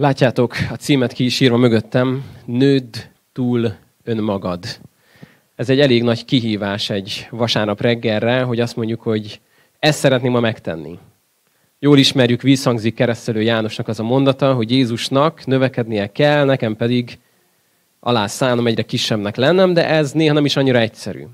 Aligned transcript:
Látjátok, 0.00 0.54
a 0.70 0.74
címet 0.74 1.12
ki 1.12 1.24
is 1.24 1.40
írva 1.40 1.56
mögöttem, 1.56 2.24
nődd 2.44 2.96
túl 3.32 3.72
önmagad. 4.04 4.64
Ez 5.56 5.68
egy 5.68 5.80
elég 5.80 6.02
nagy 6.02 6.24
kihívás 6.24 6.90
egy 6.90 7.28
vasárnap 7.30 7.80
reggelre, 7.80 8.42
hogy 8.42 8.60
azt 8.60 8.76
mondjuk, 8.76 9.00
hogy 9.00 9.40
ezt 9.78 9.98
szeretném 9.98 10.32
ma 10.32 10.40
megtenni. 10.40 10.98
Jól 11.78 11.98
ismerjük, 11.98 12.42
vízhangzik 12.42 12.94
keresztelő 12.94 13.42
Jánosnak 13.42 13.88
az 13.88 14.00
a 14.00 14.02
mondata, 14.02 14.54
hogy 14.54 14.70
Jézusnak 14.70 15.46
növekednie 15.46 16.12
kell, 16.12 16.44
nekem 16.44 16.76
pedig 16.76 17.18
alá 18.00 18.26
szánom 18.26 18.66
egyre 18.66 18.82
kisebbnek 18.82 19.36
lennem, 19.36 19.72
de 19.72 19.88
ez 19.88 20.12
néha 20.12 20.34
nem 20.34 20.44
is 20.44 20.56
annyira 20.56 20.78
egyszerű. 20.78 21.24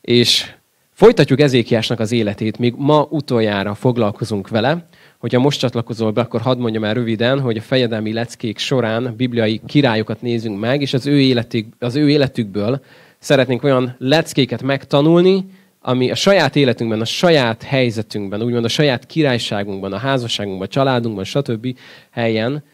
És 0.00 0.52
folytatjuk 0.92 1.40
Ezékiásnak 1.40 2.00
az 2.00 2.12
életét, 2.12 2.58
még 2.58 2.74
ma 2.76 3.06
utoljára 3.10 3.74
foglalkozunk 3.74 4.48
vele, 4.48 4.86
Hogyha 5.24 5.40
most 5.40 5.58
csatlakozol 5.58 6.10
be, 6.10 6.20
akkor 6.20 6.40
hadd 6.40 6.58
mondjam 6.58 6.84
el 6.84 6.94
röviden, 6.94 7.40
hogy 7.40 7.56
a 7.56 7.60
fejedelmi 7.60 8.12
leckék 8.12 8.58
során 8.58 9.14
bibliai 9.16 9.60
királyokat 9.66 10.22
nézünk 10.22 10.60
meg, 10.60 10.80
és 10.80 10.94
az 10.94 11.06
ő, 11.06 11.20
életük, 11.20 11.66
az 11.78 11.96
ő 11.96 12.10
életükből 12.10 12.84
szeretnénk 13.18 13.62
olyan 13.62 13.94
leckéket 13.98 14.62
megtanulni, 14.62 15.46
ami 15.80 16.10
a 16.10 16.14
saját 16.14 16.56
életünkben, 16.56 17.00
a 17.00 17.04
saját 17.04 17.62
helyzetünkben, 17.62 18.42
úgymond 18.42 18.64
a 18.64 18.68
saját 18.68 19.06
királyságunkban, 19.06 19.92
a 19.92 19.96
házasságunkban, 19.96 20.66
a 20.66 20.70
családunkban, 20.70 21.24
stb. 21.24 21.78
helyen 22.10 22.64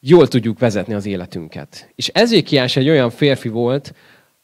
jól 0.00 0.28
tudjuk 0.28 0.58
vezetni 0.58 0.94
az 0.94 1.06
életünket. 1.06 1.92
És 1.94 2.08
Ezékiás 2.08 2.76
egy 2.76 2.88
olyan 2.88 3.10
férfi 3.10 3.48
volt, 3.48 3.94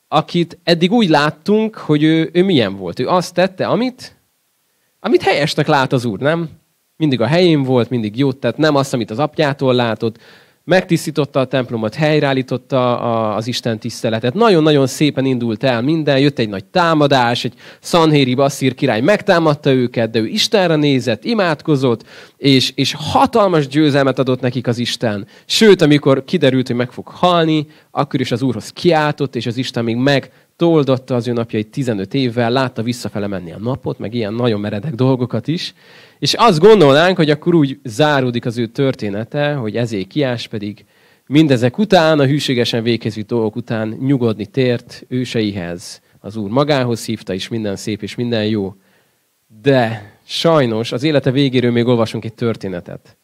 akit 0.09 0.59
eddig 0.65 0.93
úgy 0.93 1.09
láttunk, 1.09 1.75
hogy 1.77 2.03
ő, 2.03 2.31
ő 2.33 2.43
milyen 2.43 2.77
volt. 2.77 2.99
Ő 3.01 3.09
azt 3.09 3.35
tette, 3.35 3.67
amit, 3.67 4.17
amit 5.01 5.23
helyesnek 5.23 5.67
lát 5.67 5.93
az 5.93 6.05
úr, 6.05 6.19
nem? 6.19 6.63
Mindig 6.97 7.21
a 7.21 7.27
helyén 7.27 7.63
volt, 7.63 7.91
mindig 7.91 8.19
jót 8.19 8.37
tett, 8.37 8.57
nem 8.57 8.77
azt, 8.77 8.93
amit 8.93 9.11
az 9.11 9.19
apjától 9.19 9.75
látott. 9.75 10.19
Megtisztította 10.65 11.41
a 11.41 11.45
templomot, 11.45 11.95
helyreállította 11.95 12.99
az 13.35 13.47
Isten 13.47 13.79
tiszteletet. 13.79 14.35
Nagyon-nagyon 14.35 14.87
szépen 14.87 15.25
indult 15.25 15.65
el 15.65 15.83
minden, 15.83 16.19
jött 16.19 16.39
egy 16.39 16.49
nagy 16.49 16.65
támadás, 16.65 17.45
egy 17.45 17.55
Szanhéri 17.81 18.35
Basszír 18.35 18.75
király 18.75 19.01
megtámadta 19.01 19.73
őket, 19.73 20.11
de 20.11 20.19
ő 20.19 20.27
Istenre 20.27 20.77
nézett, 20.77 21.25
imádkozott, 21.25 22.05
és, 22.37 22.73
és 22.75 22.95
hatalmas 22.99 23.69
győzelmet 23.69 24.19
adott 24.19 24.41
nekik 24.41 24.67
az 24.67 24.79
Isten. 24.79 25.27
Sőt, 25.47 25.83
amikor 25.83 26.25
kiderült, 26.25 26.67
hogy 26.67 26.77
meg 26.77 26.93
fog 26.93 27.09
halni, 27.09 27.67
akkor 27.91 28.21
is 28.21 28.33
az 28.33 28.43
Úrhoz 28.43 28.69
kiáltott, 28.69 29.37
és 29.37 29.47
az 29.47 29.57
Isten 29.57 29.85
még 29.85 29.97
meg 29.97 30.31
toldotta 30.57 31.15
az 31.15 31.29
ő 31.29 31.33
napjait 31.33 31.71
15 31.71 32.15
évvel, 32.15 32.51
látta 32.51 32.83
visszafele 32.83 33.27
menni 33.27 33.53
a 33.53 33.59
napot, 33.59 33.99
meg 33.99 34.15
ilyen 34.15 34.35
nagyon 34.35 34.61
meredek 34.61 34.95
dolgokat 34.95 35.49
is. 35.49 35.75
És 36.19 36.35
azt 36.35 36.59
gondolnánk, 36.59 37.17
hogy 37.17 37.31
akkor 37.31 37.55
úgy 37.55 37.79
záródik 37.85 38.47
az 38.47 38.59
ő 38.59 38.67
története, 38.67 39.55
hogy 39.55 39.77
ezért 39.77 40.07
kiás 40.07 40.49
pedig 40.49 40.85
mindezek 41.27 41.79
után, 41.79 42.19
a 42.19 42.27
hűségesen 42.27 42.83
végkező 42.83 43.21
dolgok 43.21 43.57
után 43.57 43.89
nyugodni 44.01 44.47
tért 44.47 45.05
őseihez. 45.09 46.01
Az 46.21 46.37
Úr 46.37 46.51
magához 46.51 47.05
hívta, 47.05 47.35
és 47.35 47.49
minden 47.49 47.77
szép 47.77 48.03
és 48.03 48.15
minden 48.15 48.47
jó. 48.47 48.75
De 49.63 50.13
sajnos 50.25 50.93
az 50.93 51.03
élete 51.03 51.31
végéről 51.31 51.71
még 51.71 51.87
olvasunk 51.87 52.25
egy 52.25 52.35
történetet. 52.35 53.17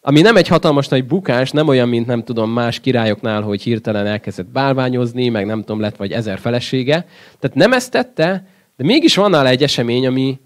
Ami 0.00 0.20
nem 0.20 0.36
egy 0.36 0.48
hatalmas 0.48 0.88
nagy 0.88 1.06
bukás, 1.06 1.50
nem 1.50 1.68
olyan, 1.68 1.88
mint 1.88 2.06
nem 2.06 2.24
tudom 2.24 2.50
más 2.50 2.80
királyoknál, 2.80 3.42
hogy 3.42 3.62
hirtelen 3.62 4.06
elkezdett 4.06 4.46
bálványozni, 4.46 5.28
meg 5.28 5.46
nem 5.46 5.60
tudom, 5.60 5.80
lett 5.80 5.96
vagy 5.96 6.12
ezer 6.12 6.38
felesége. 6.38 7.06
Tehát 7.38 7.56
nem 7.56 7.72
ezt 7.72 7.90
tette, 7.90 8.46
de 8.76 8.84
mégis 8.84 9.16
van 9.16 9.30
nála 9.30 9.48
egy 9.48 9.62
esemény, 9.62 10.06
ami, 10.06 10.38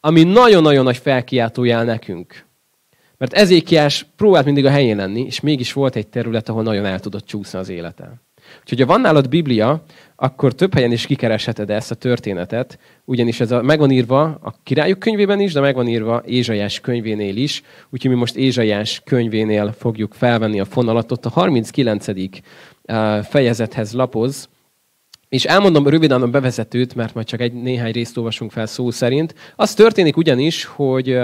ami 0.00 0.22
nagyon-nagyon 0.22 0.84
nagy 0.84 0.96
felkiáltójál 0.96 1.84
nekünk. 1.84 2.44
Mert 3.16 3.32
Ezékiás 3.32 4.06
próbált 4.16 4.44
mindig 4.44 4.64
a 4.64 4.70
helyén 4.70 4.96
lenni, 4.96 5.20
és 5.20 5.40
mégis 5.40 5.72
volt 5.72 5.96
egy 5.96 6.06
terület, 6.06 6.48
ahol 6.48 6.62
nagyon 6.62 6.84
el 6.84 7.00
tudott 7.00 7.26
csúszni 7.26 7.58
az 7.58 7.68
élete. 7.68 8.12
Úgyhogy 8.60 8.80
ha 8.80 8.86
van 8.86 9.00
nálad 9.00 9.28
Biblia, 9.28 9.84
akkor 10.16 10.52
több 10.52 10.74
helyen 10.74 10.92
is 10.92 11.06
kikeresheted 11.06 11.70
ezt 11.70 11.90
a 11.90 11.94
történetet, 11.94 12.78
ugyanis 13.04 13.40
ez 13.40 13.50
a, 13.50 13.62
meg 13.62 13.90
írva 13.90 14.22
a 14.22 14.54
királyok 14.62 14.98
könyvében 14.98 15.40
is, 15.40 15.52
de 15.52 15.60
meg 15.60 15.74
van 15.74 15.88
írva 15.88 16.22
Ézsajás 16.26 16.80
könyvénél 16.80 17.36
is, 17.36 17.62
úgyhogy 17.90 18.10
mi 18.10 18.16
most 18.16 18.36
Ézsajás 18.36 19.02
könyvénél 19.04 19.74
fogjuk 19.78 20.14
felvenni 20.14 20.60
a 20.60 20.64
fonalatot. 20.64 21.26
A 21.26 21.28
39. 21.28 22.06
fejezethez 23.22 23.92
lapoz, 23.92 24.48
és 25.28 25.44
elmondom 25.44 25.88
röviden 25.88 26.22
a 26.22 26.26
bevezetőt, 26.26 26.94
mert 26.94 27.14
majd 27.14 27.26
csak 27.26 27.40
egy 27.40 27.52
néhány 27.52 27.92
részt 27.92 28.16
olvasunk 28.16 28.50
fel 28.50 28.66
szó 28.66 28.90
szerint. 28.90 29.34
Az 29.56 29.74
történik 29.74 30.16
ugyanis, 30.16 30.64
hogy 30.64 31.18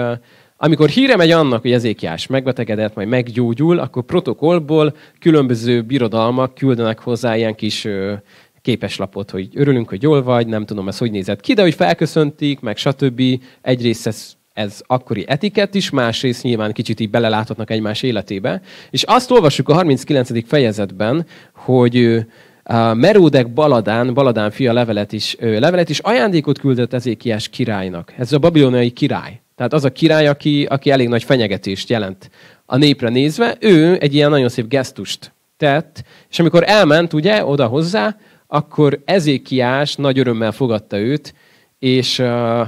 amikor 0.63 0.89
híre 0.89 1.15
megy 1.15 1.31
annak, 1.31 1.61
hogy 1.61 1.71
Ezékiás 1.71 2.27
megbetegedett, 2.27 2.95
majd 2.95 3.07
meggyógyul, 3.07 3.79
akkor 3.79 4.03
protokollból 4.03 4.95
különböző 5.19 5.81
birodalmak 5.81 6.55
küldenek 6.55 6.99
hozzá 6.99 7.37
ilyen 7.37 7.55
kis 7.55 7.87
képeslapot, 8.61 9.31
hogy 9.31 9.49
örülünk, 9.53 9.89
hogy 9.89 10.01
jól 10.01 10.23
vagy, 10.23 10.47
nem 10.47 10.65
tudom, 10.65 10.87
ez 10.87 10.97
hogy 10.97 11.11
nézett 11.11 11.41
ki, 11.41 11.53
de 11.53 11.61
hogy 11.61 11.73
felköszöntik, 11.73 12.59
meg 12.59 12.77
stb. 12.77 13.21
Egyrészt 13.61 14.07
ez, 14.07 14.33
ez 14.53 14.81
akkori 14.87 15.25
etikett 15.27 15.75
is, 15.75 15.89
másrészt 15.89 16.43
nyilván 16.43 16.71
kicsit 16.71 16.99
így 16.99 17.09
beleláthatnak 17.09 17.69
egymás 17.69 18.03
életébe. 18.03 18.61
És 18.89 19.03
azt 19.03 19.31
olvassuk 19.31 19.69
a 19.69 19.73
39. 19.73 20.47
fejezetben, 20.47 21.25
hogy 21.53 22.25
Meródek 22.93 23.53
Baladán, 23.53 24.13
Baladán 24.13 24.51
fia 24.51 24.73
levelet 24.73 25.11
is, 25.11 25.35
levelet 25.39 25.89
is 25.89 25.99
ajándékot 25.99 26.59
küldött 26.59 26.93
Ezékiás 26.93 27.49
királynak. 27.49 28.13
Ez 28.17 28.33
a 28.33 28.39
babiloniai 28.39 28.89
király. 28.89 29.40
Tehát 29.55 29.73
az 29.73 29.85
a 29.85 29.91
király, 29.91 30.27
aki, 30.27 30.65
aki 30.69 30.89
elég 30.91 31.07
nagy 31.07 31.23
fenyegetést 31.23 31.89
jelent. 31.89 32.29
A 32.65 32.77
népre 32.77 33.09
nézve, 33.09 33.57
ő 33.59 33.97
egy 33.99 34.13
ilyen 34.13 34.29
nagyon 34.29 34.49
szép 34.49 34.67
gesztust 34.67 35.33
tett, 35.57 36.03
és 36.29 36.39
amikor 36.39 36.63
elment 36.65 37.13
ugye 37.13 37.45
oda 37.45 37.67
hozzá, 37.67 38.17
akkor 38.47 39.01
Ezékiás 39.05 39.95
nagy 39.95 40.19
örömmel 40.19 40.51
fogadta 40.51 40.97
őt, 40.97 41.33
és 41.81 42.19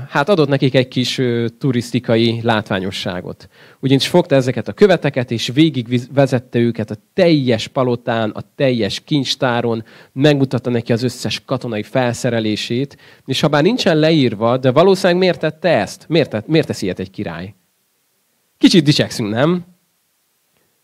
hát 0.09 0.29
adott 0.29 0.47
nekik 0.47 0.75
egy 0.75 0.87
kis 0.87 1.21
turisztikai 1.57 2.39
látványosságot. 2.43 3.49
Ugyanis 3.79 4.07
fogta 4.07 4.35
ezeket 4.35 4.67
a 4.67 4.73
követeket, 4.73 5.31
és 5.31 5.51
végig 5.53 6.01
vezette 6.13 6.59
őket 6.59 6.91
a 6.91 6.95
teljes 7.13 7.67
palotán, 7.67 8.29
a 8.29 8.41
teljes 8.55 8.99
kincstáron, 8.99 9.83
megmutatta 10.11 10.69
neki 10.69 10.93
az 10.93 11.03
összes 11.03 11.41
katonai 11.45 11.83
felszerelését, 11.83 12.97
és 13.25 13.39
ha 13.39 13.47
bár 13.47 13.63
nincsen 13.63 13.97
leírva, 13.97 14.57
de 14.57 14.71
valószínűleg 14.71 15.17
miért 15.17 15.39
tette 15.39 15.69
ezt? 15.69 16.05
Miért, 16.07 16.29
tett, 16.29 16.47
miért 16.47 16.67
tesz 16.67 16.81
ilyet 16.81 16.99
egy 16.99 17.11
király? 17.11 17.53
Kicsit 18.57 18.83
dicsekszünk, 18.83 19.29
nem? 19.29 19.65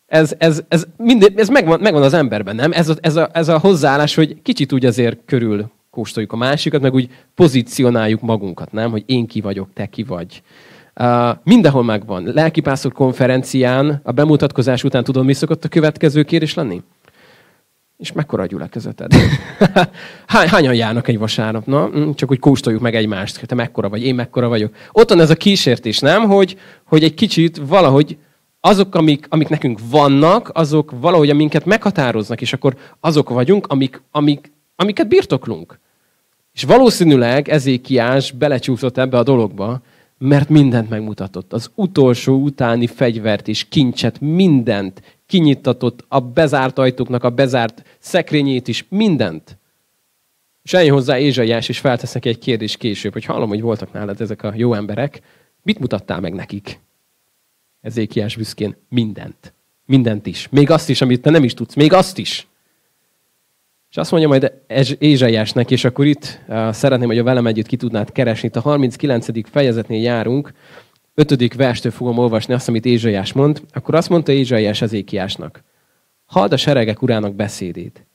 Ez, 0.07 0.35
ez, 0.37 0.63
ez, 0.67 0.87
minden, 0.97 1.33
ez 1.35 1.49
megvan, 1.49 1.79
megvan 1.79 2.03
az 2.03 2.13
emberben, 2.13 2.55
nem? 2.55 2.71
Ez 2.71 2.89
a, 2.89 2.95
ez, 3.01 3.15
a, 3.15 3.29
ez 3.33 3.47
a 3.47 3.57
hozzáállás, 3.57 4.15
hogy 4.15 4.41
kicsit 4.41 4.73
úgy 4.73 4.85
azért 4.85 5.19
körül 5.25 5.71
kóstoljuk 5.99 6.31
a 6.31 6.35
másikat, 6.35 6.81
meg 6.81 6.93
úgy 6.93 7.09
pozícionáljuk 7.35 8.21
magunkat, 8.21 8.71
nem? 8.71 8.91
Hogy 8.91 9.03
én 9.05 9.25
ki 9.27 9.41
vagyok, 9.41 9.69
te 9.73 9.85
ki 9.85 10.03
vagy. 10.03 10.41
Uh, 10.95 11.29
mindenhol 11.43 11.83
megvan. 11.83 12.23
Lelkipásztor 12.23 12.91
konferencián, 12.91 14.01
a 14.03 14.11
bemutatkozás 14.11 14.83
után 14.83 15.03
tudod, 15.03 15.25
mi 15.25 15.33
szokott 15.33 15.63
a 15.63 15.67
következő 15.67 16.23
kérés 16.23 16.53
lenni? 16.53 16.81
És 17.97 18.11
mekkora 18.11 18.43
a 18.43 18.45
gyülekezeted? 18.45 19.11
Hány, 20.33 20.47
hányan 20.47 20.73
járnak 20.73 21.07
egy 21.07 21.17
vasárnap? 21.17 21.65
Na, 21.65 21.85
hm, 21.85 22.11
csak 22.11 22.31
úgy 22.31 22.39
kóstoljuk 22.39 22.81
meg 22.81 22.95
egymást. 22.95 23.45
Te 23.47 23.55
mekkora 23.55 23.89
vagy, 23.89 24.03
én 24.03 24.15
mekkora 24.15 24.47
vagyok. 24.47 24.75
Ott 24.91 25.09
van 25.09 25.19
ez 25.19 25.29
a 25.29 25.35
kísértés, 25.35 25.99
nem? 25.99 26.27
Hogy, 26.27 26.57
hogy 26.83 27.03
egy 27.03 27.13
kicsit 27.13 27.61
valahogy 27.67 28.17
azok, 28.59 28.95
amik, 28.95 29.25
amik 29.29 29.47
nekünk 29.47 29.79
vannak, 29.89 30.49
azok 30.53 30.93
valahogy 30.99 31.35
minket 31.35 31.65
meghatároznak, 31.65 32.41
és 32.41 32.53
akkor 32.53 32.75
azok 32.99 33.29
vagyunk, 33.29 33.67
amik, 33.67 34.01
amik, 34.11 34.51
amiket 34.79 35.07
birtoklunk. 35.07 35.79
És 36.53 36.63
valószínűleg 36.63 37.49
Ezékiás 37.49 38.31
belecsúszott 38.31 38.97
ebbe 38.97 39.17
a 39.17 39.23
dologba, 39.23 39.81
mert 40.17 40.49
mindent 40.49 40.89
megmutatott. 40.89 41.53
Az 41.53 41.71
utolsó 41.75 42.41
utáni 42.41 42.87
fegyvert 42.87 43.47
és 43.47 43.67
kincset, 43.69 44.19
mindent 44.19 45.01
kinyitatott, 45.25 46.05
a 46.07 46.19
bezárt 46.19 46.77
ajtóknak 46.77 47.23
a 47.23 47.29
bezárt 47.29 47.83
szekrényét 47.99 48.67
is, 48.67 48.85
mindent. 48.89 49.57
És 50.63 50.73
eljön 50.73 50.93
hozzá 50.93 51.19
Ézsaiás, 51.19 51.69
és 51.69 51.79
feltesz 51.79 52.15
egy 52.15 52.39
kérdés 52.39 52.77
később, 52.77 53.13
hogy 53.13 53.25
hallom, 53.25 53.49
hogy 53.49 53.61
voltak 53.61 53.93
nálad 53.93 54.21
ezek 54.21 54.43
a 54.43 54.53
jó 54.55 54.73
emberek, 54.73 55.21
mit 55.63 55.79
mutattál 55.79 56.19
meg 56.19 56.33
nekik? 56.33 56.79
Ezékiás 57.81 58.35
büszkén 58.35 58.75
mindent. 58.89 59.53
Mindent 59.85 60.25
is. 60.25 60.47
Még 60.51 60.69
azt 60.69 60.89
is, 60.89 61.01
amit 61.01 61.21
te 61.21 61.29
nem 61.29 61.43
is 61.43 61.53
tudsz. 61.53 61.75
Még 61.75 61.93
azt 61.93 62.17
is. 62.17 62.47
És 63.89 63.97
azt 63.97 64.11
mondja 64.11 64.29
majd 64.29 64.53
Ézsaiásnak, 64.97 65.71
és 65.71 65.83
akkor 65.83 66.05
itt 66.05 66.41
szeretném, 66.71 67.07
hogy 67.07 67.17
a 67.17 67.23
velem 67.23 67.47
együtt 67.47 67.67
ki 67.67 67.77
tudnád 67.77 68.11
keresni. 68.11 68.47
Itt 68.47 68.55
a 68.55 68.61
39. 68.61 69.49
fejezetnél 69.49 70.01
járunk, 70.01 70.53
5. 71.13 71.53
verstől 71.53 71.91
fogom 71.91 72.17
olvasni 72.17 72.53
azt, 72.53 72.67
amit 72.67 72.85
Ézsaiás 72.85 73.33
mond. 73.33 73.61
Akkor 73.73 73.95
azt 73.95 74.09
mondta 74.09 74.31
Ézsaiás 74.31 74.81
Ezékiásnak, 74.81 75.63
halld 76.25 76.53
a 76.53 76.57
seregek 76.57 77.01
urának 77.01 77.35
beszédét. 77.35 78.05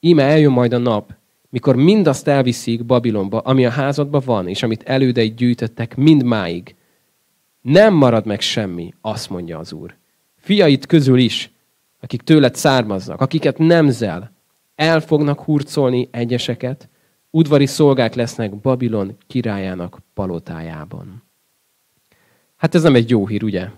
Íme 0.00 0.22
eljön 0.22 0.52
majd 0.52 0.72
a 0.72 0.78
nap, 0.78 1.14
mikor 1.50 1.76
mindazt 1.76 2.28
elviszik 2.28 2.84
Babilonba, 2.84 3.38
ami 3.38 3.66
a 3.66 3.70
házadban 3.70 4.22
van, 4.24 4.48
és 4.48 4.62
amit 4.62 4.82
elődeid 4.82 5.34
gyűjtöttek 5.34 5.96
mindmáig. 5.96 6.74
Nem 7.60 7.94
marad 7.94 8.26
meg 8.26 8.40
semmi, 8.40 8.94
azt 9.00 9.30
mondja 9.30 9.58
az 9.58 9.72
Úr. 9.72 9.94
Fiait 10.36 10.86
közül 10.86 11.18
is, 11.18 11.50
akik 12.00 12.22
tőled 12.22 12.54
származnak, 12.54 13.20
akiket 13.20 13.58
nemzel, 13.58 14.32
el 14.74 15.00
fognak 15.00 15.40
hurcolni 15.40 16.08
egyeseket, 16.10 16.88
udvari 17.30 17.66
szolgák 17.66 18.14
lesznek 18.14 18.54
Babilon 18.56 19.16
királyának 19.26 19.98
palotájában. 20.14 21.22
Hát 22.56 22.74
ez 22.74 22.82
nem 22.82 22.94
egy 22.94 23.10
jó 23.10 23.26
hír, 23.26 23.42
ugye? 23.42 23.68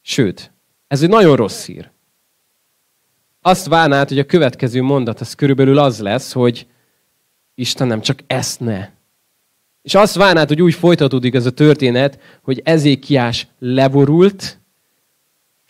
Sőt, 0.00 0.52
ez 0.86 1.02
egy 1.02 1.08
nagyon 1.08 1.36
rossz 1.36 1.66
hír. 1.66 1.90
Azt 3.40 3.66
várnád, 3.66 4.08
hogy 4.08 4.18
a 4.18 4.26
következő 4.26 4.82
mondat 4.82 5.20
az 5.20 5.34
körülbelül 5.34 5.78
az 5.78 6.00
lesz, 6.00 6.32
hogy 6.32 6.66
Istenem, 7.54 8.00
csak 8.00 8.20
ezt 8.26 8.60
ne. 8.60 8.88
És 9.82 9.94
azt 9.94 10.14
várnád, 10.14 10.48
hogy 10.48 10.62
úgy 10.62 10.74
folytatódik 10.74 11.34
ez 11.34 11.46
a 11.46 11.50
történet, 11.50 12.20
hogy 12.42 12.60
Ezékiás 12.64 13.46
leborult, 13.58 14.59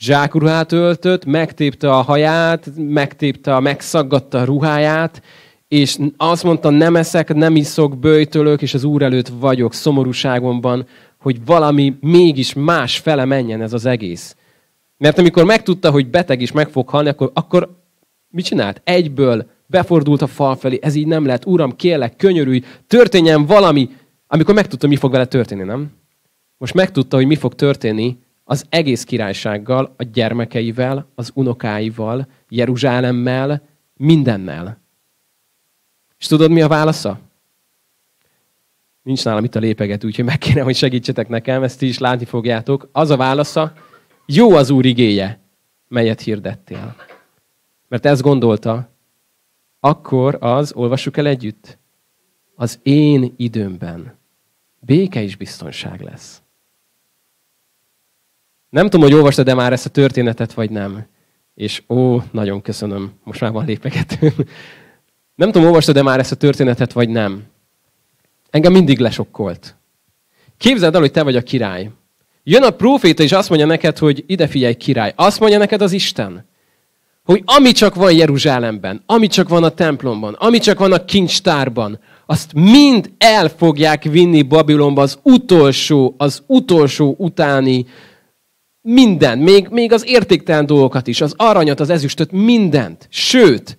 zsákruhát 0.00 0.73
öltött, 0.73 1.25
megtépte 1.25 1.91
a 1.91 2.00
haját, 2.00 2.70
megtépte, 2.76 3.61
megszaggatta 3.61 4.38
a 4.38 4.44
ruháját, 4.44 5.23
és 5.69 5.99
azt 6.17 6.44
mondta, 6.44 6.70
nem 6.70 6.97
eszek, 6.97 7.35
nem 7.35 7.56
iszok, 7.56 7.99
bőjtölök, 7.99 8.62
és 8.62 8.75
az 8.75 8.85
Úr 8.85 9.02
előtt 9.02 9.29
vagyok 9.29 9.75
szomorúságomban, 9.75 10.87
hogy 11.19 11.44
valami 11.44 11.97
mégis 12.00 12.55
más 12.55 12.99
fele 12.99 13.25
menjen 13.25 13.62
ez 13.62 13.73
az 13.73 13.87
egész. 13.87 14.37
Mert 14.97 15.19
amikor 15.19 15.44
megtudta, 15.44 15.91
hogy 15.91 16.11
beteg 16.11 16.41
is 16.41 16.52
meg 16.52 16.69
fog 16.69 16.88
halni, 16.88 17.08
akkor, 17.08 17.31
akkor 17.35 17.76
mit 18.29 18.44
csinált? 18.44 18.81
Egyből 18.85 19.47
befordult 19.67 20.23
a 20.23 20.26
fal 20.26 20.56
felé, 20.56 20.79
ez 20.82 20.94
így 20.94 21.06
nem 21.06 21.26
lehet, 21.26 21.47
Uram, 21.47 21.76
kérlek, 21.76 22.17
könyörülj, 22.17 22.62
történjen 22.87 23.47
valami, 23.47 23.91
amikor 24.26 24.55
megtudta, 24.55 24.87
mi 24.87 24.97
fog 24.97 25.11
vele 25.11 25.26
történni, 25.26 25.62
nem? 25.62 25.91
Most 26.58 26.75
megtudta, 26.75 27.17
hogy 27.17 27.26
mi 27.26 27.37
fog 27.37 27.55
történni 27.55 28.19
az 28.50 28.67
egész 28.69 29.05
királysággal, 29.05 29.94
a 29.97 30.02
gyermekeivel, 30.02 31.06
az 31.14 31.31
unokáival, 31.35 32.26
Jeruzsálemmel, 32.49 33.62
mindennel. 33.94 34.81
És 36.19 36.26
tudod, 36.26 36.50
mi 36.50 36.62
a 36.62 36.69
válasza? 36.69 37.19
Nincs 39.02 39.25
nálam 39.25 39.44
itt 39.44 39.55
a 39.55 39.58
lépeget, 39.58 40.05
úgyhogy 40.05 40.25
meg 40.25 40.38
kéne, 40.38 40.62
hogy 40.62 40.76
segítsetek 40.76 41.29
nekem, 41.29 41.62
ezt 41.62 41.79
ti 41.79 41.87
is 41.87 41.99
látni 41.99 42.25
fogjátok. 42.25 42.88
Az 42.93 43.11
a 43.11 43.17
válasza, 43.17 43.73
jó 44.26 44.52
az 44.52 44.70
Úr 44.70 44.85
igéje, 44.85 45.41
melyet 45.88 46.20
hirdettél. 46.20 46.97
Mert 47.88 48.06
ezt 48.06 48.23
gondolta, 48.23 48.91
akkor 49.81 50.37
az, 50.41 50.73
olvassuk 50.73 51.17
el 51.17 51.26
együtt, 51.26 51.79
az 52.55 52.79
én 52.82 53.35
időmben 53.37 54.14
béke 54.81 55.23
és 55.23 55.37
biztonság 55.37 56.00
lesz. 56.00 56.43
Nem 58.70 58.84
tudom, 58.84 59.06
hogy 59.06 59.14
olvastad-e 59.14 59.55
már 59.55 59.72
ezt 59.72 59.87
a 59.87 59.90
történetet, 59.90 60.52
vagy 60.52 60.70
nem. 60.70 61.06
És 61.55 61.82
ó, 61.88 62.22
nagyon 62.31 62.62
köszönöm, 62.62 63.12
most 63.25 63.40
már 63.40 63.52
van 63.52 63.64
lépegető. 63.64 64.32
Nem 65.34 65.50
tudom, 65.50 65.67
olvastad-e 65.67 66.02
már 66.02 66.19
ezt 66.19 66.32
a 66.32 66.37
történetet, 66.37 66.93
vagy 66.93 67.08
nem. 67.08 67.43
Engem 68.50 68.72
mindig 68.72 68.99
lesokkolt. 68.99 69.76
Képzeld 70.58 70.94
el, 70.94 71.00
hogy 71.00 71.11
te 71.11 71.22
vagy 71.22 71.37
a 71.37 71.43
király. 71.43 71.90
Jön 72.43 72.62
a 72.62 72.70
próféta, 72.70 73.22
és 73.22 73.32
azt 73.32 73.49
mondja 73.49 73.67
neked, 73.67 73.99
hogy 73.99 74.25
ide 74.26 74.46
figyelj, 74.46 74.75
király. 74.75 75.12
Azt 75.16 75.40
mondja 75.40 75.58
neked 75.58 75.82
az 75.82 75.93
Isten, 75.93 76.49
hogy 77.25 77.43
ami 77.44 77.73
csak 77.73 77.94
van 77.94 78.12
Jeruzsálemben, 78.12 79.02
ami 79.06 79.26
csak 79.26 79.49
van 79.49 79.64
a 79.64 79.69
templomban, 79.69 80.34
ami 80.34 80.58
csak 80.58 80.78
van 80.78 80.93
a 80.93 81.05
kincstárban, 81.05 81.99
azt 82.26 82.52
mind 82.52 83.11
el 83.19 83.49
fogják 83.49 84.02
vinni 84.02 84.43
Babilonba 84.43 85.02
az 85.02 85.19
utolsó, 85.23 86.14
az 86.19 86.43
utolsó 86.46 87.14
utáni 87.19 87.87
minden, 88.92 89.38
még, 89.38 89.69
még 89.69 89.92
az 89.92 90.06
értéktelen 90.06 90.66
dolgokat 90.66 91.06
is, 91.06 91.20
az 91.20 91.34
aranyat, 91.37 91.81
az 91.81 91.90
ezüstöt, 91.90 92.32
mindent. 92.32 93.06
Sőt, 93.10 93.78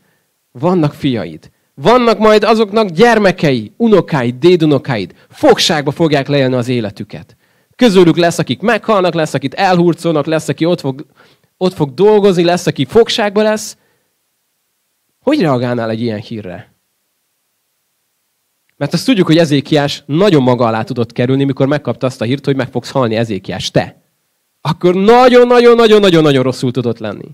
vannak 0.52 0.94
fiaid, 0.94 1.52
vannak 1.74 2.19
majd 2.19 2.44
azoknak 2.44 2.90
gyermekei, 2.90 3.72
unokáid, 3.78 4.36
dédunokáid. 4.36 5.13
Fogságba 5.30 5.92
fogják 5.92 6.28
lejelni 6.28 6.56
az 6.56 6.68
életüket. 6.68 7.36
Közülük 7.75 8.18
lesz, 8.18 8.38
akik 8.38 8.62
meghalnak, 8.62 9.13
lesz, 9.13 9.34
akit 9.34 9.54
elhurcolnak, 9.54 10.25
lesz, 10.25 10.48
aki 10.48 10.66
ott 10.66 10.80
fog, 10.80 11.06
ott 11.58 11.74
fog 11.74 11.94
dolgozni, 11.94 12.44
lesz, 12.44 12.66
aki 12.66 12.86
fogságba 12.86 13.42
lesz. 13.42 13.78
Hogy 15.19 15.42
reagálnál 15.42 15.90
egy 15.90 16.02
ilyen 16.02 16.19
hírre? 16.19 16.74
Mert 18.78 18.94
azt 18.94 19.06
tudjuk, 19.06 19.28
hogy 19.28 19.38
Ezékiás 19.38 20.04
nagyon 20.06 20.44
maga 20.44 20.66
alá 20.66 20.84
tudott 20.84 21.12
kerülni, 21.12 21.44
mikor 21.44 21.68
megkapta 21.68 22.06
azt 22.08 22.22
a 22.22 22.25
hírt, 22.25 22.46
hogy 22.46 22.56
meg 22.56 22.69
fogsz 22.69 22.92
halni 22.92 23.16
Ezékiás, 23.16 23.72
te. 23.72 24.00
Akkor 24.62 24.96
nagyon-nagyon-nagyon-nagyon-nagyon 24.96 26.44
rosszul 26.44 26.72
tudott 26.72 26.98
lenni. 27.00 27.30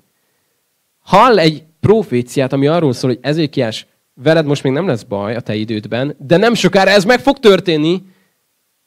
Hall 0.99 1.39
egy 1.39 1.63
proféciát, 1.79 2.53
ami 2.53 2.67
arról 2.67 2.93
szól, 2.93 3.09
hogy 3.09 3.19
Ezékiás, 3.21 3.87
veled 4.13 4.45
most 4.45 4.63
még 4.63 4.73
nem 4.73 4.87
lesz 4.87 5.03
baj 5.03 5.35
a 5.35 5.39
te 5.39 5.55
idődben, 5.55 6.15
de 6.19 6.37
nem 6.37 6.53
sokára 6.53 6.89
ez 6.89 7.05
meg 7.05 7.19
fog 7.19 7.39
történni, 7.39 8.03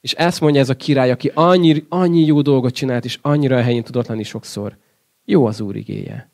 és 0.00 0.12
ezt 0.12 0.40
mondja 0.40 0.60
ez 0.60 0.68
a 0.68 0.76
király, 0.76 1.10
aki 1.10 1.30
annyi, 1.34 1.84
annyi 1.88 2.24
jó 2.24 2.42
dolgot 2.42 2.74
csinált, 2.74 3.04
és 3.04 3.18
annyira 3.22 3.56
a 3.56 3.62
helyén 3.62 3.82
tudott 3.82 4.06
lenni 4.06 4.22
sokszor. 4.22 4.76
Jó 5.24 5.46
az 5.46 5.60
Úr 5.60 5.76
igéje. 5.76 6.30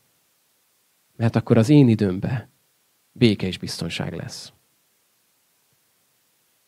Mert 1.15 1.35
akkor 1.35 1.57
az 1.57 1.69
én 1.69 1.87
időmben 1.87 2.49
béke 3.11 3.47
és 3.47 3.57
biztonság 3.57 4.13
lesz. 4.13 4.51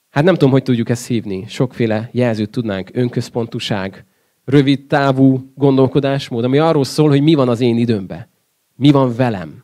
Hát 0.09 0.23
nem 0.23 0.33
tudom, 0.33 0.51
hogy 0.51 0.63
tudjuk 0.63 0.89
ezt 0.89 1.07
hívni. 1.07 1.45
Sokféle 1.47 2.09
jelzőt 2.11 2.49
tudnánk. 2.49 2.89
Önközpontúság, 2.93 4.05
rövid 4.49 4.85
távú 4.85 5.51
gondolkodásmód, 5.55 6.43
ami 6.43 6.57
arról 6.57 6.83
szól, 6.83 7.09
hogy 7.09 7.21
mi 7.21 7.33
van 7.33 7.49
az 7.49 7.61
én 7.61 7.77
időmben. 7.77 8.27
Mi 8.75 8.91
van 8.91 9.15
velem. 9.15 9.63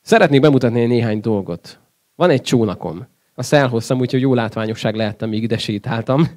Szeretnék 0.00 0.40
bemutatni 0.40 0.86
néhány 0.86 1.20
dolgot. 1.20 1.80
Van 2.14 2.30
egy 2.30 2.42
csónakom. 2.42 3.06
Azt 3.34 3.52
elhoztam, 3.52 4.00
úgyhogy 4.00 4.20
jó 4.20 4.34
látványosság 4.34 4.94
lehettem, 4.94 5.28
míg 5.28 5.42
ide 5.42 5.58
sétáltam. 5.58 6.28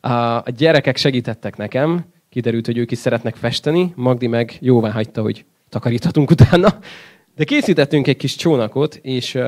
A 0.00 0.50
gyerekek 0.50 0.96
segítettek 0.96 1.56
nekem, 1.56 2.04
kiderült, 2.28 2.66
hogy 2.66 2.78
ők 2.78 2.90
is 2.90 2.98
szeretnek 2.98 3.36
festeni, 3.36 3.92
Magdi 3.96 4.26
meg 4.26 4.56
jóvá 4.60 4.90
hagyta, 4.90 5.22
hogy 5.22 5.44
takaríthatunk 5.68 6.30
utána. 6.30 6.78
De 7.34 7.44
készítettünk 7.44 8.06
egy 8.06 8.16
kis 8.16 8.36
csónakot, 8.36 8.94
és 8.94 9.38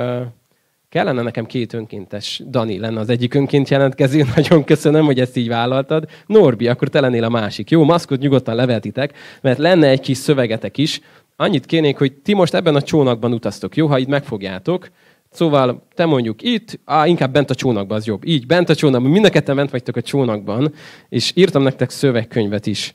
kellene 0.95 1.23
nekem 1.23 1.47
két 1.47 1.73
önkéntes. 1.73 2.43
Dani 2.51 2.79
lenne 2.79 3.01
az 3.01 3.09
egyik 3.09 3.35
önként 3.35 3.69
jelentkező, 3.69 4.25
nagyon 4.37 4.65
köszönöm, 4.65 5.05
hogy 5.05 5.21
ezt 5.21 5.37
így 5.37 5.49
vállaltad. 5.49 6.09
Norbi, 6.27 6.69
akkor 6.69 6.89
te 6.89 7.01
lennél 7.01 7.25
a 7.25 7.29
másik. 7.29 7.71
Jó, 7.71 7.85
maszkot 7.85 8.21
nyugodtan 8.21 8.55
leveltitek, 8.55 9.13
mert 9.41 9.59
lenne 9.59 9.89
egy 9.89 10.01
kis 10.01 10.17
szövegetek 10.17 10.79
is. 10.79 11.01
Annyit 11.37 11.67
kénék, 11.67 11.99
hogy 11.99 12.13
ti 12.13 12.35
most 12.35 12.55
ebben 12.55 12.75
a 12.75 12.83
csónakban 12.83 13.33
utaztok, 13.33 13.77
jó? 13.77 13.87
Ha 13.87 13.99
itt 13.99 14.09
megfogjátok, 14.09 14.91
Szóval 15.31 15.87
te 15.95 16.05
mondjuk 16.05 16.43
itt, 16.43 16.81
á, 16.85 17.07
inkább 17.07 17.33
bent 17.33 17.51
a 17.51 17.55
csónakban 17.55 17.97
az 17.97 18.07
jobb. 18.07 18.25
Így, 18.27 18.47
bent 18.47 18.69
a 18.69 18.75
csónakban, 18.75 19.11
mind 19.11 19.25
a 19.25 19.31
ketten 19.31 19.57
bent 19.57 19.71
vagytok 19.71 19.97
a 19.97 20.03
csónakban, 20.03 20.73
és 21.09 21.33
írtam 21.35 21.63
nektek 21.63 21.91
szövegkönyvet 21.91 22.67
is. 22.67 22.95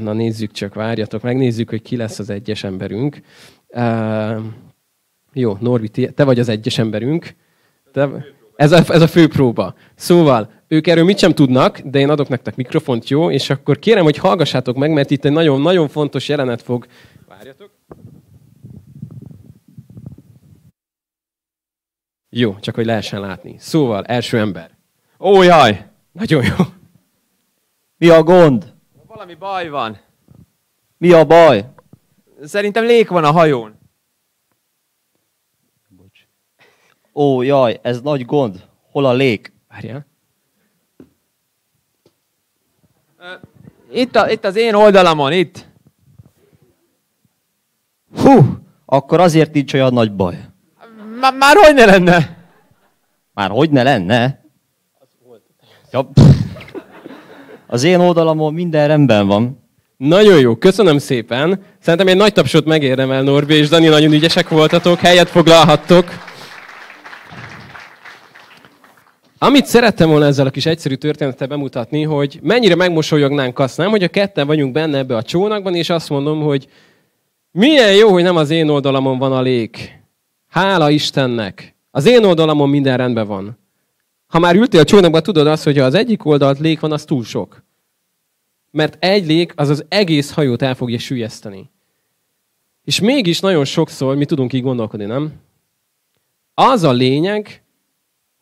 Na 0.00 0.12
nézzük 0.12 0.50
csak, 0.50 0.74
várjatok, 0.74 1.22
megnézzük, 1.22 1.70
hogy 1.70 1.82
ki 1.82 1.96
lesz 1.96 2.18
az 2.18 2.30
egyes 2.30 2.64
emberünk. 2.64 3.20
Jó, 5.38 5.56
Norvi, 5.60 5.88
te 5.88 6.24
vagy 6.24 6.38
az 6.38 6.48
egyes 6.48 6.78
emberünk. 6.78 7.34
Te, 7.92 8.08
ez, 8.54 8.72
a, 8.72 8.82
ez 8.88 9.02
a 9.02 9.06
fő 9.06 9.28
próba. 9.28 9.74
Szóval, 9.94 10.50
ők 10.68 10.86
erről 10.86 11.04
mit 11.04 11.18
sem 11.18 11.32
tudnak, 11.32 11.78
de 11.78 11.98
én 11.98 12.10
adok 12.10 12.28
nektek 12.28 12.56
mikrofont, 12.56 13.08
jó? 13.08 13.30
És 13.30 13.50
akkor 13.50 13.78
kérem, 13.78 14.04
hogy 14.04 14.16
hallgassátok 14.16 14.76
meg, 14.76 14.92
mert 14.92 15.10
itt 15.10 15.24
egy 15.24 15.32
nagyon-nagyon 15.32 15.88
fontos 15.88 16.28
jelenet 16.28 16.62
fog... 16.62 16.86
Várjatok. 17.28 17.70
Jó, 22.30 22.56
csak 22.60 22.74
hogy 22.74 22.86
lehessen 22.86 23.20
látni. 23.20 23.56
Szóval, 23.58 24.04
első 24.04 24.38
ember. 24.38 24.70
Ó, 25.20 25.42
jaj! 25.42 25.86
Nagyon 26.12 26.44
jó. 26.44 26.64
Mi 27.98 28.08
a 28.08 28.22
gond? 28.22 28.74
Valami 29.06 29.34
baj 29.34 29.68
van. 29.68 29.98
Mi 30.98 31.12
a 31.12 31.24
baj? 31.24 31.64
Szerintem 32.42 32.84
lék 32.84 33.08
van 33.08 33.24
a 33.24 33.30
hajón. 33.30 33.75
Ó, 37.18 37.42
jaj, 37.42 37.78
ez 37.82 38.00
nagy 38.00 38.24
gond. 38.24 38.64
Hol 38.90 39.04
a 39.04 39.12
lék? 39.12 39.52
Várjál. 39.68 40.06
Itt, 43.92 44.16
a, 44.16 44.30
itt 44.30 44.44
az 44.44 44.56
én 44.56 44.74
oldalamon, 44.74 45.32
itt. 45.32 45.66
Hú, 48.16 48.56
akkor 48.84 49.20
azért 49.20 49.52
nincs 49.52 49.74
olyan 49.74 49.92
nagy 49.92 50.12
baj. 50.12 50.38
M- 51.20 51.38
már 51.38 51.56
hogy 51.56 51.74
ne 51.74 51.84
lenne? 51.84 52.36
Már 53.34 53.50
hogy 53.50 53.70
ne 53.70 53.82
lenne? 53.82 54.44
Ja, 55.90 56.10
az 57.66 57.82
én 57.82 58.00
oldalamon 58.00 58.54
minden 58.54 58.88
rendben 58.88 59.26
van. 59.26 59.64
Nagyon 59.96 60.38
jó, 60.38 60.56
köszönöm 60.56 60.98
szépen. 60.98 61.62
Szerintem 61.78 62.08
egy 62.08 62.16
nagy 62.16 62.32
tapsot 62.32 62.64
megérdemel 62.64 63.22
Norbi 63.22 63.54
és 63.54 63.68
Dani, 63.68 63.86
nagyon 63.86 64.12
ügyesek 64.12 64.48
voltatok, 64.48 64.98
helyet 64.98 65.28
foglalhattok. 65.28 66.08
Amit 69.38 69.66
szerettem 69.66 70.08
volna 70.08 70.24
ezzel 70.26 70.46
a 70.46 70.50
kis 70.50 70.66
egyszerű 70.66 70.94
történettel 70.94 71.46
bemutatni, 71.46 72.02
hogy 72.02 72.38
mennyire 72.42 72.74
megmosolyognánk 72.74 73.58
azt, 73.58 73.76
nem, 73.76 73.90
hogy 73.90 74.02
a 74.02 74.08
ketten 74.08 74.46
vagyunk 74.46 74.72
benne 74.72 74.98
ebbe 74.98 75.16
a 75.16 75.22
csónakban, 75.22 75.74
és 75.74 75.90
azt 75.90 76.08
mondom, 76.08 76.40
hogy 76.40 76.68
Milyen 77.58 77.94
jó, 77.94 78.12
hogy 78.12 78.22
nem 78.22 78.36
az 78.36 78.50
én 78.50 78.68
oldalamon 78.68 79.18
van 79.18 79.32
a 79.32 79.40
lék. 79.40 80.02
Hála 80.48 80.90
Istennek. 80.90 81.76
Az 81.90 82.06
én 82.06 82.24
oldalamon 82.24 82.68
minden 82.68 82.96
rendben 82.96 83.26
van. 83.26 83.58
Ha 84.26 84.38
már 84.38 84.54
ültél 84.54 84.80
a 84.80 84.84
csónakban, 84.84 85.22
tudod 85.22 85.46
azt, 85.46 85.64
hogy 85.64 85.78
ha 85.78 85.84
az 85.84 85.94
egyik 85.94 86.24
oldalt 86.24 86.58
lék 86.58 86.80
van, 86.80 86.92
az 86.92 87.04
túl 87.04 87.24
sok. 87.24 87.62
Mert 88.70 89.04
egy 89.04 89.26
lék 89.26 89.52
az 89.56 89.68
az 89.68 89.84
egész 89.88 90.32
hajót 90.32 90.62
el 90.62 90.74
fogja 90.74 90.98
sülyeszteni. 90.98 91.70
És 92.84 93.00
mégis 93.00 93.40
nagyon 93.40 93.64
sokszor 93.64 94.16
mi 94.16 94.24
tudunk 94.24 94.52
így 94.52 94.62
gondolkodni, 94.62 95.06
nem? 95.06 95.32
Az 96.54 96.82
a 96.82 96.92
lényeg, 96.92 97.62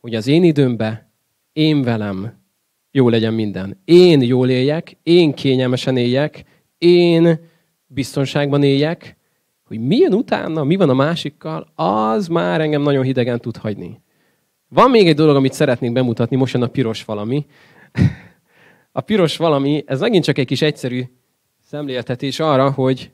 hogy 0.05 0.15
az 0.15 0.27
én 0.27 0.43
időmben, 0.43 1.11
én 1.53 1.81
velem 1.81 2.43
jó 2.91 3.09
legyen 3.09 3.33
minden. 3.33 3.81
Én 3.85 4.21
jól 4.21 4.49
éljek, 4.49 4.97
én 5.03 5.33
kényelmesen 5.33 5.97
éljek, 5.97 6.43
én 6.77 7.39
biztonságban 7.85 8.63
éljek, 8.63 9.17
hogy 9.63 9.79
milyen 9.79 10.13
utána, 10.13 10.63
mi 10.63 10.75
van 10.75 10.89
a 10.89 10.93
másikkal, 10.93 11.71
az 11.75 12.27
már 12.27 12.61
engem 12.61 12.81
nagyon 12.81 13.03
hidegen 13.03 13.39
tud 13.39 13.57
hagyni. 13.57 14.01
Van 14.67 14.89
még 14.89 15.07
egy 15.07 15.15
dolog, 15.15 15.35
amit 15.35 15.53
szeretnénk 15.53 15.93
bemutatni, 15.93 16.35
most 16.35 16.53
jön 16.53 16.63
a 16.63 16.67
piros 16.67 17.03
valami. 17.03 17.45
A 18.91 19.01
piros 19.01 19.37
valami, 19.37 19.83
ez 19.85 19.99
megint 19.99 20.23
csak 20.23 20.37
egy 20.37 20.45
kis 20.45 20.61
egyszerű 20.61 21.03
szemléltetés 21.63 22.39
arra, 22.39 22.71
hogy 22.71 23.11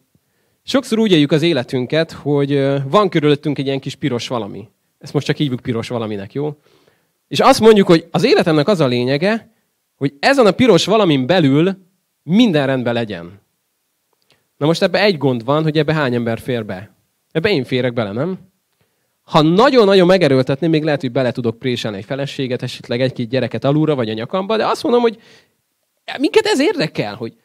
sokszor 0.63 1.00
úgy 1.00 1.12
éljük 1.12 1.31
az 1.31 1.41
életünket, 1.41 2.12
hogy 2.12 2.81
van 2.89 3.10
körülöttünk 3.10 3.57
egy 3.57 3.65
ilyen 3.65 3.79
kis 3.79 3.95
piros 3.95 4.27
valami. 4.27 4.69
Ezt 5.01 5.13
most 5.13 5.25
csak 5.25 5.36
hívjuk 5.36 5.60
piros 5.60 5.88
valaminek, 5.88 6.33
jó? 6.33 6.55
És 7.31 7.39
azt 7.39 7.59
mondjuk, 7.59 7.88
hogy 7.88 8.07
az 8.11 8.23
életemnek 8.23 8.67
az 8.67 8.79
a 8.79 8.88
lényege, 8.88 9.51
hogy 9.95 10.13
ezen 10.19 10.45
a 10.45 10.51
piros 10.51 10.85
valamin 10.85 11.25
belül 11.25 11.77
minden 12.23 12.65
rendben 12.65 12.93
legyen. 12.93 13.39
Na 14.57 14.65
most 14.65 14.81
ebbe 14.81 15.01
egy 15.01 15.17
gond 15.17 15.43
van, 15.43 15.63
hogy 15.63 15.77
ebbe 15.77 15.93
hány 15.93 16.15
ember 16.15 16.39
fér 16.39 16.65
be. 16.65 16.95
Ebbe 17.31 17.50
én 17.50 17.63
férek 17.63 17.93
bele, 17.93 18.11
nem? 18.11 18.39
Ha 19.21 19.41
nagyon-nagyon 19.41 20.07
megerőltetni, 20.07 20.67
még 20.67 20.83
lehet, 20.83 21.01
hogy 21.01 21.11
bele 21.11 21.31
tudok 21.31 21.59
préselni 21.59 21.97
egy 21.97 22.05
feleséget, 22.05 22.61
esetleg 22.61 23.01
egy-két 23.01 23.29
gyereket 23.29 23.63
alulra, 23.63 23.95
vagy 23.95 24.09
a 24.09 24.13
nyakamba, 24.13 24.57
de 24.57 24.65
azt 24.65 24.83
mondom, 24.83 25.01
hogy 25.01 25.21
minket 26.19 26.45
ez 26.45 26.59
érdekel, 26.59 27.15
hogy 27.15 27.35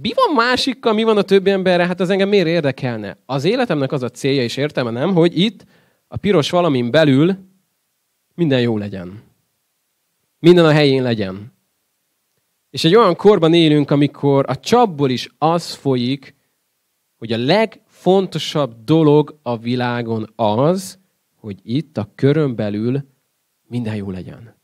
mi 0.00 0.10
van 0.14 0.34
másikkal, 0.34 0.92
mi 0.92 1.02
van 1.02 1.16
a 1.16 1.22
többi 1.22 1.50
emberre, 1.50 1.86
hát 1.86 2.00
az 2.00 2.10
engem 2.10 2.28
miért 2.28 2.46
érdekelne? 2.46 3.18
Az 3.26 3.44
életemnek 3.44 3.92
az 3.92 4.02
a 4.02 4.08
célja 4.08 4.42
és 4.42 4.56
értelme 4.56 4.90
nem, 4.90 5.14
hogy 5.14 5.38
itt 5.38 5.64
a 6.08 6.16
piros 6.16 6.50
valamin 6.50 6.90
belül 6.90 7.36
minden 8.34 8.60
jó 8.60 8.78
legyen. 8.78 9.24
Minden 10.46 10.64
a 10.64 10.72
helyén 10.72 11.02
legyen. 11.02 11.52
És 12.70 12.84
egy 12.84 12.94
olyan 12.94 13.16
korban 13.16 13.54
élünk, 13.54 13.90
amikor 13.90 14.44
a 14.48 14.60
csapból 14.60 15.10
is 15.10 15.28
az 15.38 15.74
folyik, 15.74 16.34
hogy 17.16 17.32
a 17.32 17.36
legfontosabb 17.36 18.84
dolog 18.84 19.38
a 19.42 19.58
világon 19.58 20.32
az, 20.36 20.98
hogy 21.34 21.60
itt 21.62 21.96
a 21.96 22.10
körön 22.14 22.54
belül 22.54 23.04
minden 23.68 23.96
jó 23.96 24.10
legyen. 24.10 24.56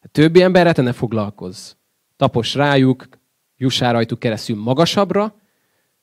A 0.00 0.08
többi 0.08 0.42
emberre 0.42 0.72
te 0.72 0.82
ne 0.82 0.92
foglalkozz. 0.92 1.72
Tapos 2.16 2.54
rájuk, 2.54 3.08
jussál 3.56 3.92
rajtuk 3.92 4.18
keresztül 4.18 4.56
magasabbra, 4.56 5.34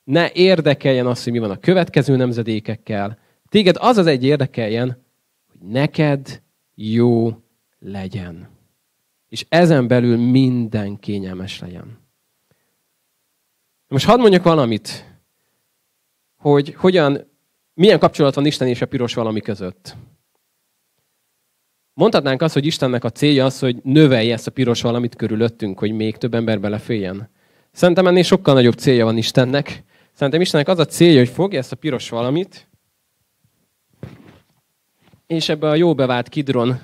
ne 0.04 0.32
érdekeljen 0.32 1.06
az, 1.06 1.24
hogy 1.24 1.32
mi 1.32 1.38
van 1.38 1.50
a 1.50 1.58
következő 1.58 2.16
nemzedékekkel. 2.16 3.18
Téged 3.48 3.76
az 3.78 3.96
az 3.96 4.06
egy 4.06 4.24
érdekeljen, 4.24 5.04
hogy 5.48 5.68
neked 5.68 6.42
jó 6.74 7.32
legyen. 7.78 8.53
És 9.28 9.46
ezen 9.48 9.86
belül 9.86 10.16
minden 10.16 10.98
kényelmes 10.98 11.60
legyen. 11.60 11.98
Most 13.88 14.06
hadd 14.06 14.20
mondjak 14.20 14.42
valamit, 14.42 15.04
hogy 16.36 16.74
hogyan, 16.74 17.30
milyen 17.74 17.98
kapcsolat 17.98 18.34
van 18.34 18.46
Isten 18.46 18.68
és 18.68 18.82
a 18.82 18.86
piros 18.86 19.14
valami 19.14 19.40
között. 19.40 19.96
Mondhatnánk 21.94 22.42
azt, 22.42 22.54
hogy 22.54 22.66
Istennek 22.66 23.04
a 23.04 23.10
célja 23.10 23.44
az, 23.44 23.58
hogy 23.58 23.76
növelje 23.82 24.32
ezt 24.32 24.46
a 24.46 24.50
piros 24.50 24.82
valamit 24.82 25.16
körülöttünk, 25.16 25.78
hogy 25.78 25.92
még 25.92 26.16
több 26.16 26.34
ember 26.34 26.60
beleféljen. 26.60 27.30
Szerintem 27.72 28.06
ennél 28.06 28.22
sokkal 28.22 28.54
nagyobb 28.54 28.74
célja 28.74 29.04
van 29.04 29.16
Istennek. 29.16 29.84
Szerintem 30.12 30.40
Istennek 30.40 30.68
az 30.68 30.78
a 30.78 30.84
célja, 30.84 31.18
hogy 31.18 31.28
fogja 31.28 31.58
ezt 31.58 31.72
a 31.72 31.76
piros 31.76 32.08
valamit, 32.08 32.68
és 35.26 35.48
ebbe 35.48 35.68
a 35.68 35.74
jó 35.74 35.94
bevált 35.94 36.28
kidron 36.28 36.78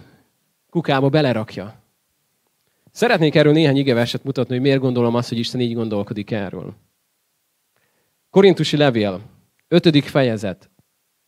kukába 0.71 1.09
belerakja. 1.09 1.80
Szeretnék 2.93 3.35
erről 3.35 3.53
néhány 3.53 3.77
igeverset 3.77 4.25
mutatni, 4.25 4.55
hogy 4.55 4.63
miért 4.63 4.81
gondolom 4.81 5.15
azt, 5.15 5.29
hogy 5.29 5.39
Isten 5.39 5.61
így 5.61 5.75
gondolkodik 5.75 6.31
erről. 6.31 6.75
Korintusi 8.31 8.77
levél, 8.77 9.21
ötödik 9.69 10.05
fejezet, 10.05 10.71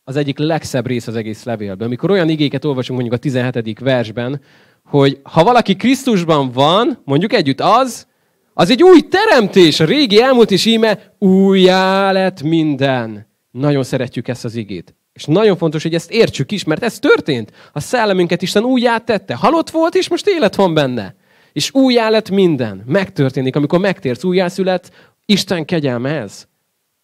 az 0.03 0.15
egyik 0.15 0.37
legszebb 0.37 0.87
rész 0.87 1.07
az 1.07 1.15
egész 1.15 1.43
levélben. 1.43 1.87
Amikor 1.87 2.11
olyan 2.11 2.29
igéket 2.29 2.65
olvasunk 2.65 2.99
mondjuk 2.99 3.19
a 3.19 3.23
17. 3.23 3.79
versben, 3.79 4.41
hogy 4.83 5.19
ha 5.23 5.43
valaki 5.43 5.75
Krisztusban 5.75 6.51
van, 6.51 7.01
mondjuk 7.05 7.33
együtt 7.33 7.59
az, 7.59 8.07
az 8.53 8.69
egy 8.69 8.83
új 8.83 9.01
teremtés, 9.01 9.79
a 9.79 9.85
régi 9.85 10.21
elmúlt 10.21 10.51
is 10.51 10.65
íme 10.65 11.15
újjá 11.19 12.11
lett 12.11 12.41
minden. 12.41 13.27
Nagyon 13.51 13.83
szeretjük 13.83 14.27
ezt 14.27 14.45
az 14.45 14.55
igét. 14.55 14.95
És 15.13 15.25
nagyon 15.25 15.57
fontos, 15.57 15.83
hogy 15.83 15.93
ezt 15.93 16.11
értsük 16.11 16.51
is, 16.51 16.63
mert 16.63 16.83
ez 16.83 16.99
történt. 16.99 17.51
A 17.73 17.79
szellemünket 17.79 18.41
Isten 18.41 18.63
újjá 18.63 18.97
tette. 18.97 19.35
Halott 19.35 19.69
volt, 19.69 19.95
és 19.95 20.09
most 20.09 20.27
élet 20.27 20.55
van 20.55 20.73
benne. 20.73 21.15
És 21.53 21.73
újjá 21.73 22.09
lett 22.09 22.29
minden. 22.29 22.83
Megtörténik, 22.85 23.55
amikor 23.55 23.79
megtérsz, 23.79 24.23
újjászület, 24.23 24.91
Isten 25.25 25.65
kegyelme 25.65 26.19
ez. 26.19 26.47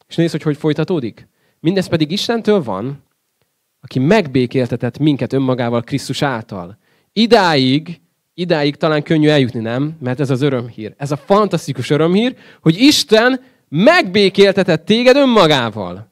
És 0.07 0.15
nézd, 0.15 0.31
hogy 0.31 0.41
hogy 0.41 0.57
folytatódik. 0.57 1.27
Mindez 1.59 1.87
pedig 1.87 2.11
Istentől 2.11 2.63
van, 2.63 3.03
aki 3.81 3.99
megbékéltetett 3.99 4.97
minket 4.97 5.33
önmagával 5.33 5.81
Krisztus 5.81 6.21
által. 6.21 6.77
Idáig, 7.13 8.01
idáig 8.33 8.75
talán 8.75 9.03
könnyű 9.03 9.27
eljutni, 9.27 9.59
nem? 9.59 9.97
Mert 9.99 10.19
ez 10.19 10.29
az 10.29 10.41
örömhír. 10.41 10.93
Ez 10.97 11.11
a 11.11 11.17
fantasztikus 11.17 11.89
örömhír, 11.89 12.35
hogy 12.61 12.77
Isten 12.77 13.41
megbékéltetett 13.67 14.85
téged 14.85 15.15
önmagával. 15.15 16.11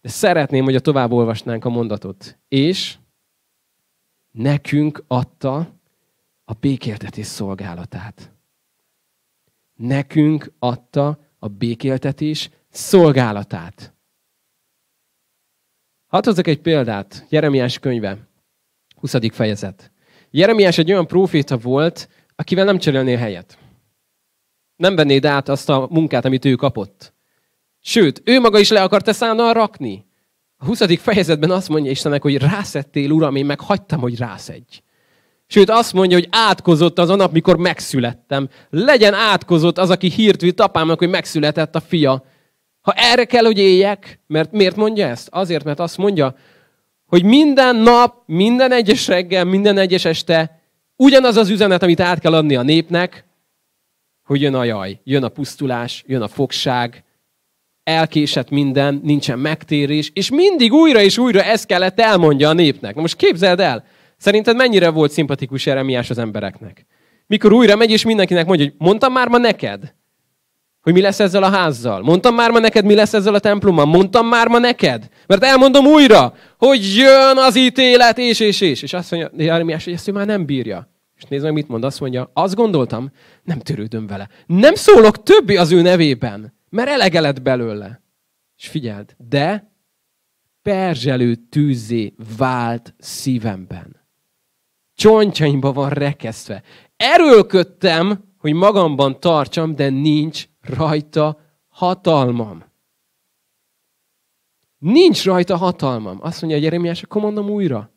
De 0.00 0.08
szeretném, 0.08 0.64
hogy 0.64 0.74
a 0.74 0.80
tovább 0.80 1.12
olvasnánk 1.12 1.64
a 1.64 1.68
mondatot. 1.68 2.38
És 2.48 2.96
nekünk 4.30 5.04
adta 5.06 5.77
a 6.48 6.52
békéltetés 6.60 7.26
szolgálatát. 7.26 8.30
Nekünk 9.74 10.52
adta 10.58 11.18
a 11.38 11.48
békéltetés 11.48 12.50
szolgálatát. 12.70 13.94
Hadd 16.06 16.24
hozzak 16.24 16.46
egy 16.46 16.60
példát. 16.60 17.26
Jeremiás 17.28 17.78
könyve, 17.78 18.28
20. 18.94 19.14
fejezet. 19.32 19.90
Jeremiás 20.30 20.78
egy 20.78 20.90
olyan 20.90 21.06
próféta 21.06 21.56
volt, 21.56 22.08
akivel 22.36 22.64
nem 22.64 22.78
cserélnél 22.78 23.16
helyet. 23.16 23.58
Nem 24.76 24.96
vennéd 24.96 25.24
át 25.24 25.48
azt 25.48 25.68
a 25.68 25.86
munkát, 25.90 26.24
amit 26.24 26.44
ő 26.44 26.54
kapott. 26.54 27.12
Sőt, 27.80 28.22
ő 28.24 28.40
maga 28.40 28.58
is 28.58 28.70
le 28.70 28.82
akart 28.82 29.12
szállna 29.12 29.52
rakni. 29.52 30.06
A 30.56 30.64
20. 30.64 30.98
fejezetben 31.00 31.50
azt 31.50 31.68
mondja 31.68 31.90
Istennek, 31.90 32.22
hogy 32.22 32.36
rászettél, 32.36 33.10
Uram, 33.10 33.36
én 33.36 33.46
meg 33.46 33.60
hagytam, 33.60 34.00
hogy 34.00 34.18
rászedj. 34.18 34.82
Sőt, 35.50 35.70
azt 35.70 35.92
mondja, 35.92 36.16
hogy 36.16 36.28
átkozott 36.30 36.98
az 36.98 37.08
a 37.08 37.16
nap, 37.16 37.32
mikor 37.32 37.56
megszülettem. 37.56 38.48
Legyen 38.70 39.14
átkozott 39.14 39.78
az, 39.78 39.90
aki 39.90 40.08
hírt 40.08 40.40
vitt 40.40 40.60
apámnak, 40.60 40.98
hogy 40.98 41.08
megszületett 41.08 41.74
a 41.74 41.80
fia. 41.80 42.24
Ha 42.80 42.92
erre 42.92 43.24
kell, 43.24 43.44
hogy 43.44 43.58
éljek, 43.58 44.20
mert 44.26 44.52
miért 44.52 44.76
mondja 44.76 45.06
ezt? 45.06 45.28
Azért, 45.30 45.64
mert 45.64 45.80
azt 45.80 45.96
mondja, 45.96 46.34
hogy 47.06 47.24
minden 47.24 47.76
nap, 47.76 48.22
minden 48.26 48.72
egyes 48.72 49.06
reggel, 49.06 49.44
minden 49.44 49.78
egyes 49.78 50.04
este 50.04 50.62
ugyanaz 50.96 51.36
az 51.36 51.48
üzenet, 51.48 51.82
amit 51.82 52.00
át 52.00 52.18
kell 52.18 52.34
adni 52.34 52.56
a 52.56 52.62
népnek, 52.62 53.24
hogy 54.24 54.40
jön 54.40 54.54
a 54.54 54.64
jaj, 54.64 55.00
jön 55.04 55.24
a 55.24 55.28
pusztulás, 55.28 56.04
jön 56.06 56.22
a 56.22 56.28
fogság, 56.28 57.04
elkésett 57.82 58.50
minden, 58.50 59.00
nincsen 59.04 59.38
megtérés, 59.38 60.10
és 60.14 60.30
mindig 60.30 60.72
újra 60.72 61.00
és 61.00 61.18
újra 61.18 61.42
ezt 61.42 61.66
kellett 61.66 62.00
elmondja 62.00 62.48
a 62.48 62.52
népnek. 62.52 62.94
Na 62.94 63.00
most 63.00 63.16
képzeld 63.16 63.60
el, 63.60 63.84
szerinted 64.18 64.56
mennyire 64.56 64.90
volt 64.90 65.10
szimpatikus 65.10 65.66
Jeremiás 65.66 66.10
az 66.10 66.18
embereknek? 66.18 66.86
Mikor 67.26 67.52
újra 67.52 67.76
megy, 67.76 67.90
és 67.90 68.04
mindenkinek 68.04 68.46
mondja, 68.46 68.64
hogy 68.64 68.74
mondtam 68.78 69.12
már 69.12 69.28
ma 69.28 69.38
neked? 69.38 69.96
hogy 70.88 70.96
mi 70.96 71.02
lesz 71.02 71.20
ezzel 71.20 71.42
a 71.42 71.50
házzal. 71.50 72.02
Mondtam 72.02 72.34
már 72.34 72.50
ma 72.50 72.58
neked, 72.58 72.84
mi 72.84 72.94
lesz 72.94 73.14
ezzel 73.14 73.34
a 73.34 73.38
templommal. 73.38 73.84
Mondtam 73.84 74.26
már 74.26 74.48
ma 74.48 74.58
neked. 74.58 75.08
Mert 75.26 75.44
elmondom 75.44 75.86
újra, 75.86 76.34
hogy 76.58 76.96
jön 76.96 77.36
az 77.36 77.56
ítélet, 77.56 78.18
és, 78.18 78.40
és, 78.40 78.60
és. 78.60 78.82
És 78.82 78.92
azt 78.92 79.10
mondja 79.10 79.30
Jeremiás, 79.36 79.84
hogy 79.84 79.92
ezt 79.92 80.08
ő 80.08 80.12
már 80.12 80.26
nem 80.26 80.46
bírja. 80.46 80.92
És 81.16 81.24
nézd 81.24 81.44
meg, 81.44 81.52
mit 81.52 81.68
mond. 81.68 81.84
Azt 81.84 82.00
mondja, 82.00 82.30
azt 82.34 82.54
gondoltam, 82.54 83.10
nem 83.44 83.58
törődöm 83.58 84.06
vele. 84.06 84.28
Nem 84.46 84.74
szólok 84.74 85.22
többi 85.22 85.56
az 85.56 85.72
ő 85.72 85.82
nevében, 85.82 86.54
mert 86.70 86.88
elege 86.88 87.20
lett 87.20 87.42
belőle. 87.42 88.02
És 88.56 88.68
figyeld, 88.68 89.14
de 89.28 89.72
perzselő 90.62 91.34
tűzé 91.34 92.14
vált 92.36 92.94
szívemben. 92.98 93.97
Csontjaimba 94.98 95.72
van 95.72 95.90
rekesztve. 95.90 96.62
Erőlködtem, 96.96 98.24
hogy 98.38 98.52
magamban 98.52 99.20
tartsam, 99.20 99.74
de 99.74 99.88
nincs 99.88 100.44
rajta 100.60 101.40
hatalmam. 101.68 102.64
Nincs 104.78 105.24
rajta 105.24 105.56
hatalmam. 105.56 106.18
Azt 106.20 106.40
mondja 106.42 106.60
Jeremiás, 106.60 107.02
akkor 107.02 107.22
mondom 107.22 107.50
újra. 107.50 107.90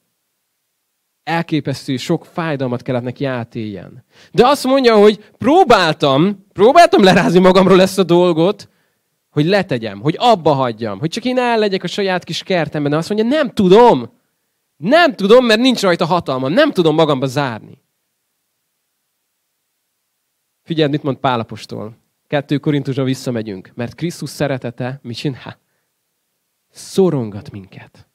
Elképesztő, 1.24 1.98
sok 1.98 2.25
fájdalmat 2.25 2.81
kellett 2.81 3.03
neki 3.03 3.25
átéljen. 3.25 4.03
De 4.31 4.48
azt 4.48 4.63
mondja, 4.65 4.96
hogy 4.96 5.31
próbáltam, 5.38 6.46
próbáltam 6.53 7.03
lerázni 7.03 7.39
magamról 7.39 7.81
ezt 7.81 8.00
a 8.00 8.03
dolgot, 8.03 8.70
hogy 9.29 9.46
letegyem, 9.46 10.01
hogy 10.01 10.15
abba 10.20 10.53
hagyjam, 10.53 11.00
hogy 11.00 11.10
csak 11.10 11.25
én 11.25 11.38
el 11.38 11.58
legyek 11.58 11.84
a 11.84 11.88
saját 11.88 12.24
kis 12.24 12.43
kertemben. 12.43 12.91
De 12.91 12.98
azt 12.98 13.10
mondja, 13.10 13.27
nem 13.38 13.53
tudom. 13.53 14.20
Nem 14.81 15.15
tudom, 15.15 15.45
mert 15.45 15.59
nincs 15.59 15.81
rajta 15.81 16.05
hatalmam. 16.05 16.53
Nem 16.53 16.71
tudom 16.71 16.95
magamba 16.95 17.25
zárni. 17.25 17.81
Figyeld, 20.63 20.91
mit 20.91 21.03
mond 21.03 21.17
Pálapostól. 21.17 21.97
Kettő 22.27 22.57
Korintusra 22.57 23.03
visszamegyünk. 23.03 23.71
Mert 23.75 23.95
Krisztus 23.95 24.29
szeretete, 24.29 25.00
mit 25.03 25.15
csinál? 25.15 25.59
Szorongat 26.69 27.51
minket. 27.51 28.09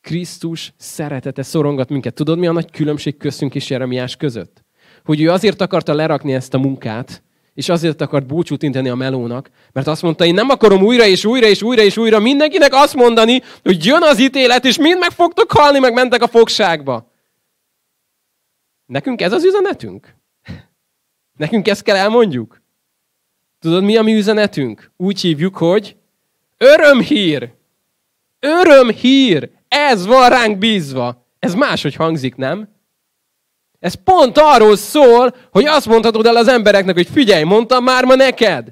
Krisztus 0.00 0.72
szeretete 0.76 1.42
szorongat 1.42 1.88
minket. 1.88 2.14
Tudod, 2.14 2.38
mi 2.38 2.46
a 2.46 2.52
nagy 2.52 2.70
különbség 2.70 3.16
köztünk 3.16 3.54
és 3.54 3.70
Jeremiás 3.70 4.16
között? 4.16 4.64
Hogy 5.04 5.20
ő 5.20 5.30
azért 5.30 5.60
akarta 5.60 5.94
lerakni 5.94 6.34
ezt 6.34 6.54
a 6.54 6.58
munkát, 6.58 7.22
és 7.54 7.68
azért 7.68 8.00
akart 8.00 8.26
búcsút 8.26 8.62
inteni 8.62 8.88
a 8.88 8.94
melónak, 8.94 9.50
mert 9.72 9.86
azt 9.86 10.02
mondta, 10.02 10.24
én 10.24 10.34
nem 10.34 10.48
akarom 10.48 10.82
újra 10.82 11.04
és 11.04 11.24
újra 11.24 11.46
és 11.46 11.62
újra 11.62 11.82
és 11.82 11.96
újra 11.96 12.18
mindenkinek 12.18 12.72
azt 12.72 12.94
mondani, 12.94 13.42
hogy 13.62 13.84
jön 13.84 14.02
az 14.02 14.20
ítélet, 14.20 14.64
és 14.64 14.78
mind 14.78 14.98
meg 14.98 15.10
fogtok 15.10 15.52
halni, 15.52 15.78
meg 15.78 15.92
mentek 15.92 16.22
a 16.22 16.28
fogságba. 16.28 17.10
Nekünk 18.86 19.20
ez 19.20 19.32
az 19.32 19.44
üzenetünk? 19.44 20.14
Nekünk 21.38 21.68
ezt 21.68 21.82
kell 21.82 21.96
elmondjuk? 21.96 22.62
Tudod, 23.58 23.82
mi 23.82 23.96
a 23.96 24.02
mi 24.02 24.14
üzenetünk? 24.14 24.90
Úgy 24.96 25.20
hívjuk, 25.20 25.56
hogy 25.56 25.96
örömhír. 26.56 27.52
Örömhír. 28.40 29.50
Ez 29.68 30.06
van 30.06 30.28
ránk 30.28 30.58
bízva. 30.58 31.26
Ez 31.38 31.54
máshogy 31.54 31.94
hangzik, 31.94 32.34
nem? 32.34 32.68
Ez 33.82 33.94
pont 34.04 34.38
arról 34.38 34.76
szól, 34.76 35.34
hogy 35.50 35.64
azt 35.66 35.86
mondhatod 35.86 36.26
el 36.26 36.36
az 36.36 36.48
embereknek, 36.48 36.94
hogy 36.94 37.08
figyelj, 37.12 37.42
mondtam 37.42 37.84
már 37.84 38.04
ma 38.04 38.14
neked, 38.14 38.64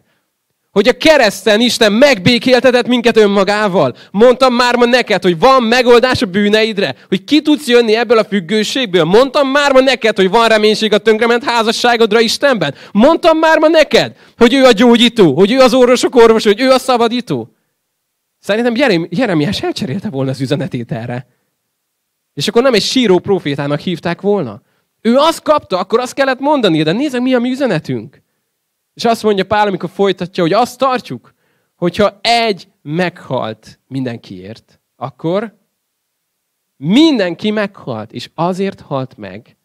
hogy 0.71 0.89
a 0.89 0.97
kereszten 0.97 1.61
Isten 1.61 1.93
megbékéltetett 1.93 2.87
minket 2.87 3.17
önmagával. 3.17 3.95
Mondtam 4.11 4.55
már 4.55 4.77
ma 4.77 4.85
neked, 4.85 5.23
hogy 5.23 5.39
van 5.39 5.63
megoldás 5.63 6.23
a 6.23 6.27
bűneidre, 6.27 6.95
hogy 7.09 7.25
ki 7.25 7.43
tudsz 7.43 7.67
jönni 7.67 7.97
ebből 7.97 8.19
a 8.19 8.25
függőségből. 8.25 9.05
Mondtam 9.05 9.49
már 9.49 9.73
ma 9.73 9.81
neked, 9.81 10.17
hogy 10.17 10.31
van 10.31 10.49
reménység 10.49 10.93
a 10.93 10.99
tönkrement 10.99 11.45
házasságodra 11.45 12.21
Istenben. 12.21 12.75
Mondtam 12.93 13.39
már 13.39 13.59
ma 13.59 13.69
neked, 13.69 14.17
hogy 14.37 14.55
ő 14.55 14.65
a 14.65 14.73
gyógyító, 14.73 15.35
hogy 15.35 15.53
ő 15.53 15.59
az 15.59 15.75
orvosok 15.75 16.15
orvos, 16.15 16.45
hogy 16.45 16.61
ő 16.61 16.71
a 16.71 16.79
szabadító. 16.79 17.55
Szerintem 18.39 18.77
Jerem, 18.77 19.07
Jeremiás 19.11 19.63
elcserélte 19.63 20.09
volna 20.11 20.31
az 20.31 20.41
üzenetét 20.41 20.93
erre. 20.93 21.27
És 22.35 22.49
akkor 22.49 22.63
nem 22.63 22.75
egy 22.75 22.83
síró 22.83 23.19
profétának 23.19 23.81
hívták 23.81 24.21
volna. 24.21 24.63
Ő 25.01 25.17
azt 25.17 25.43
kapta, 25.43 25.79
akkor 25.79 26.01
azt 26.01 26.15
kellett 26.15 26.39
mondani, 26.39 26.83
de 26.83 26.93
nézzük, 26.93 27.21
mi 27.21 27.35
a 27.35 27.39
mi 27.39 27.51
üzenetünk. 27.51 28.23
És 28.95 29.05
azt 29.05 29.23
mondja 29.23 29.45
Pál, 29.45 29.67
amikor 29.67 29.91
folytatja, 29.91 30.43
hogy 30.43 30.53
azt 30.53 30.79
tartjuk, 30.79 31.35
hogyha 31.75 32.19
egy 32.21 32.69
meghalt 32.83 33.81
mindenkiért, 33.87 34.81
akkor 34.97 35.59
mindenki 36.77 37.51
meghalt, 37.51 38.13
és 38.13 38.31
azért 38.35 38.81
halt 38.81 39.17
meg 39.17 39.57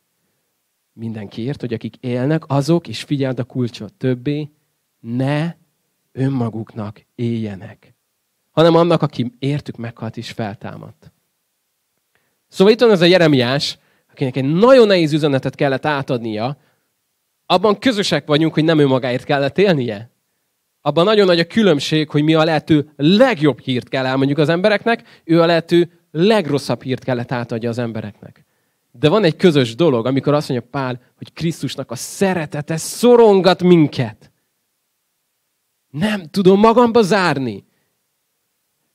mindenkiért, 0.94 1.60
hogy 1.60 1.74
akik 1.74 1.96
élnek, 2.00 2.44
azok, 2.48 2.88
és 2.88 3.04
figyeld 3.04 3.39
a 3.39 3.44
kulcsot, 3.44 3.94
többé 3.94 4.50
ne 5.00 5.56
önmaguknak 6.12 7.06
éljenek, 7.15 7.94
hanem 8.51 8.75
annak, 8.75 9.01
aki 9.01 9.32
értük 9.39 9.75
meghalt 9.75 10.18
és 10.18 10.32
feltámadt. 10.32 11.12
Szóval 12.48 12.74
itt 12.74 12.80
van 12.80 12.91
ez 12.91 13.02
a 13.02 13.06
Jeremiás, 13.06 13.78
akinek 14.15 14.36
egy 14.36 14.54
nagyon 14.54 14.88
nehéz 14.88 15.13
üzenetet 15.13 15.56
kellett 15.56 15.86
átadnia, 15.86 16.58
abban 17.45 17.80
közösek 17.80 18.25
vagyunk, 18.25 18.54
hogy 18.54 18.63
nem 18.63 18.80
ő 18.80 18.88
magáért 18.88 19.23
kellett 19.23 19.58
élnie. 19.58 20.10
Abban 20.82 21.06
nagyon 21.06 21.25
nagy 21.25 21.39
a 21.39 21.47
különbség, 21.47 22.10
hogy 22.10 22.23
mi 22.23 22.34
a 22.34 22.43
lehető 22.43 22.93
legjobb 22.95 23.60
hírt 23.60 23.89
kell 23.89 24.06
elmondjuk 24.06 24.38
az 24.38 24.49
embereknek, 24.49 25.21
ő 25.23 25.41
a 25.41 25.45
lehető 25.45 25.99
legrosszabb 26.12 26.82
hírt 26.82 27.04
kellett 27.04 27.32
átadja 27.32 27.69
az 27.69 27.78
embereknek. 27.78 28.45
De 28.91 29.10
van 29.10 29.23
egy 29.23 29.36
közös 29.36 29.75
dolog, 29.75 30.06
amikor 30.06 30.34
azt 30.34 30.49
mondja 30.49 30.67
Pál, 30.71 31.01
hogy 31.17 31.34
Krisztusnak 31.34 31.91
a 31.91 31.95
szeretete 31.95 32.78
szorongat 32.78 33.63
minket. 33.63 34.32
Nem 35.89 36.30
tudom 36.30 36.60
magamba 36.60 37.01
zárni. 37.01 37.65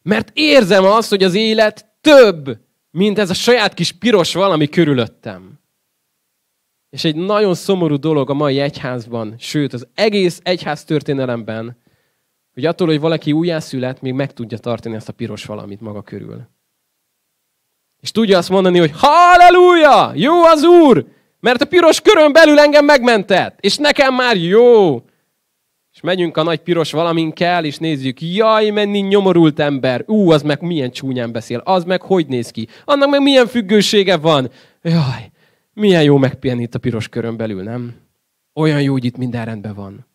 Mert 0.03 0.31
érzem 0.35 0.85
azt, 0.85 1.09
hogy 1.09 1.23
az 1.23 1.35
élet 1.35 1.87
több, 2.01 2.59
mint 2.91 3.19
ez 3.19 3.31
a 3.31 3.35
saját 3.35 3.75
kis 3.75 3.93
piros 3.93 4.35
valami 4.35 4.69
körülöttem. 4.69 5.59
És 6.91 7.05
egy 7.05 7.17
nagyon 7.17 7.55
szomorú 7.55 7.97
dolog 7.97 8.31
a 8.31 8.35
mai 8.35 8.61
egyházban, 8.61 9.35
sőt 9.39 9.73
az 9.73 9.87
egész 9.95 10.41
egyház 10.43 10.85
történelemben, 10.85 11.77
hogy 12.55 12.65
attól, 12.65 12.87
hogy 12.87 13.01
valaki 13.01 13.33
újjászület, 13.33 14.01
még 14.01 14.13
meg 14.13 14.33
tudja 14.33 14.59
tartani 14.59 14.95
ezt 14.95 15.09
a 15.09 15.13
piros 15.13 15.45
valamit 15.45 15.81
maga 15.81 16.03
körül. 16.03 16.49
És 18.01 18.11
tudja 18.11 18.39
azt 18.39 18.49
mondani, 18.49 18.79
hogy 18.79 18.93
halleluja, 18.95 20.13
jó 20.15 20.43
az 20.43 20.65
Úr, 20.65 21.07
mert 21.41 21.61
a 21.61 21.67
piros 21.67 22.01
körön 22.01 22.33
belül 22.33 22.59
engem 22.59 22.85
megmentett, 22.85 23.59
és 23.61 23.77
nekem 23.77 24.15
már 24.15 24.37
jó. 24.37 25.03
És 26.01 26.07
megyünk 26.07 26.37
a 26.37 26.43
nagy 26.43 26.61
piros 26.61 26.93
valaminkkel, 26.93 27.65
és 27.65 27.79
nézzük, 27.79 28.21
jaj, 28.21 28.71
menni 28.71 28.99
nyomorult 28.99 29.59
ember, 29.59 30.05
ú, 30.07 30.31
az 30.31 30.43
meg 30.43 30.61
milyen 30.61 30.91
csúnyán 30.91 31.33
beszél, 31.33 31.59
az 31.59 31.85
meg 31.85 32.03
hogy 32.03 32.27
néz 32.27 32.51
ki, 32.51 32.69
annak 32.85 33.11
meg 33.11 33.23
milyen 33.23 33.47
függősége 33.47 34.17
van. 34.17 34.51
Jaj, 34.83 35.31
milyen 35.73 36.03
jó 36.03 36.17
megpihenni 36.17 36.63
itt 36.63 36.75
a 36.75 36.79
piros 36.79 37.09
körön 37.09 37.37
belül, 37.37 37.63
nem? 37.63 37.95
Olyan 38.55 38.83
jó, 38.83 38.93
hogy 38.93 39.05
itt 39.05 39.17
minden 39.17 39.45
rendben 39.45 39.75
van. 39.75 40.07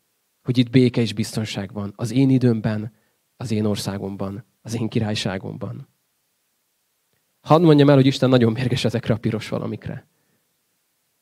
Hogy 0.44 0.58
itt 0.58 0.70
béke 0.70 1.02
és 1.02 1.14
biztonság 1.14 1.74
van. 1.74 1.94
Az 1.96 2.12
én 2.12 2.30
időmben, 2.30 2.94
az 3.38 3.52
én 3.52 3.66
országomban, 3.66 4.46
az 4.62 4.76
én 4.76 4.88
királyságomban. 4.88 5.88
Hadd 7.42 7.62
mondjam 7.62 7.90
el, 7.90 7.96
hogy 7.96 8.06
Isten 8.06 8.30
nagyon 8.30 8.52
mérges 8.52 8.86
ezekre 8.86 9.14
a 9.14 9.18
piros 9.18 9.50
valamikre. 9.50 10.08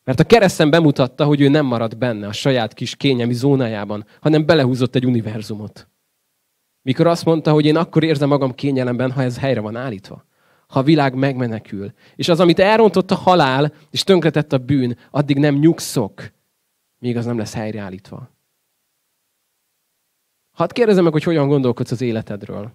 Mert 0.04 0.20
a 0.20 0.24
kereszten 0.24 0.70
bemutatta, 0.70 1.26
hogy 1.26 1.42
ő 1.42 1.48
nem 1.48 1.66
maradt 1.66 1.98
benne 1.98 2.28
a 2.28 2.32
saját 2.32 2.74
kis 2.74 2.96
kényelmi 2.96 3.34
zónájában, 3.34 4.06
hanem 4.22 4.46
belehúzott 4.46 4.96
egy 4.96 5.06
univerzumot. 5.06 5.88
Mikor 6.82 7.08
azt 7.08 7.26
mondta, 7.26 7.52
hogy 7.52 7.66
én 7.66 7.76
akkor 7.76 8.04
érzem 8.04 8.30
magam 8.30 8.56
kényelemben, 8.56 9.12
ha 9.12 9.22
ez 9.22 9.38
helyre 9.38 9.60
van 9.60 9.76
állítva 9.76 10.26
ha 10.74 10.80
a 10.80 10.84
világ 10.84 11.14
megmenekül. 11.14 11.92
És 12.16 12.30
az, 12.30 12.40
amit 12.40 12.60
elrontott 12.60 13.12
a 13.12 13.16
halál, 13.16 13.74
és 13.90 14.04
tönkretett 14.04 14.54
a 14.54 14.58
bűn, 14.58 14.98
addig 15.12 15.38
nem 15.38 15.56
nyugszok, 15.56 16.32
míg 17.00 17.18
az 17.18 17.26
nem 17.26 17.38
lesz 17.38 17.54
helyreállítva. 17.54 18.30
Hadd 20.52 20.74
kérdezem 20.74 21.04
meg, 21.04 21.14
hogy 21.14 21.24
hogyan 21.24 21.48
gondolkodsz 21.48 21.92
az 21.92 22.02
életedről. 22.02 22.72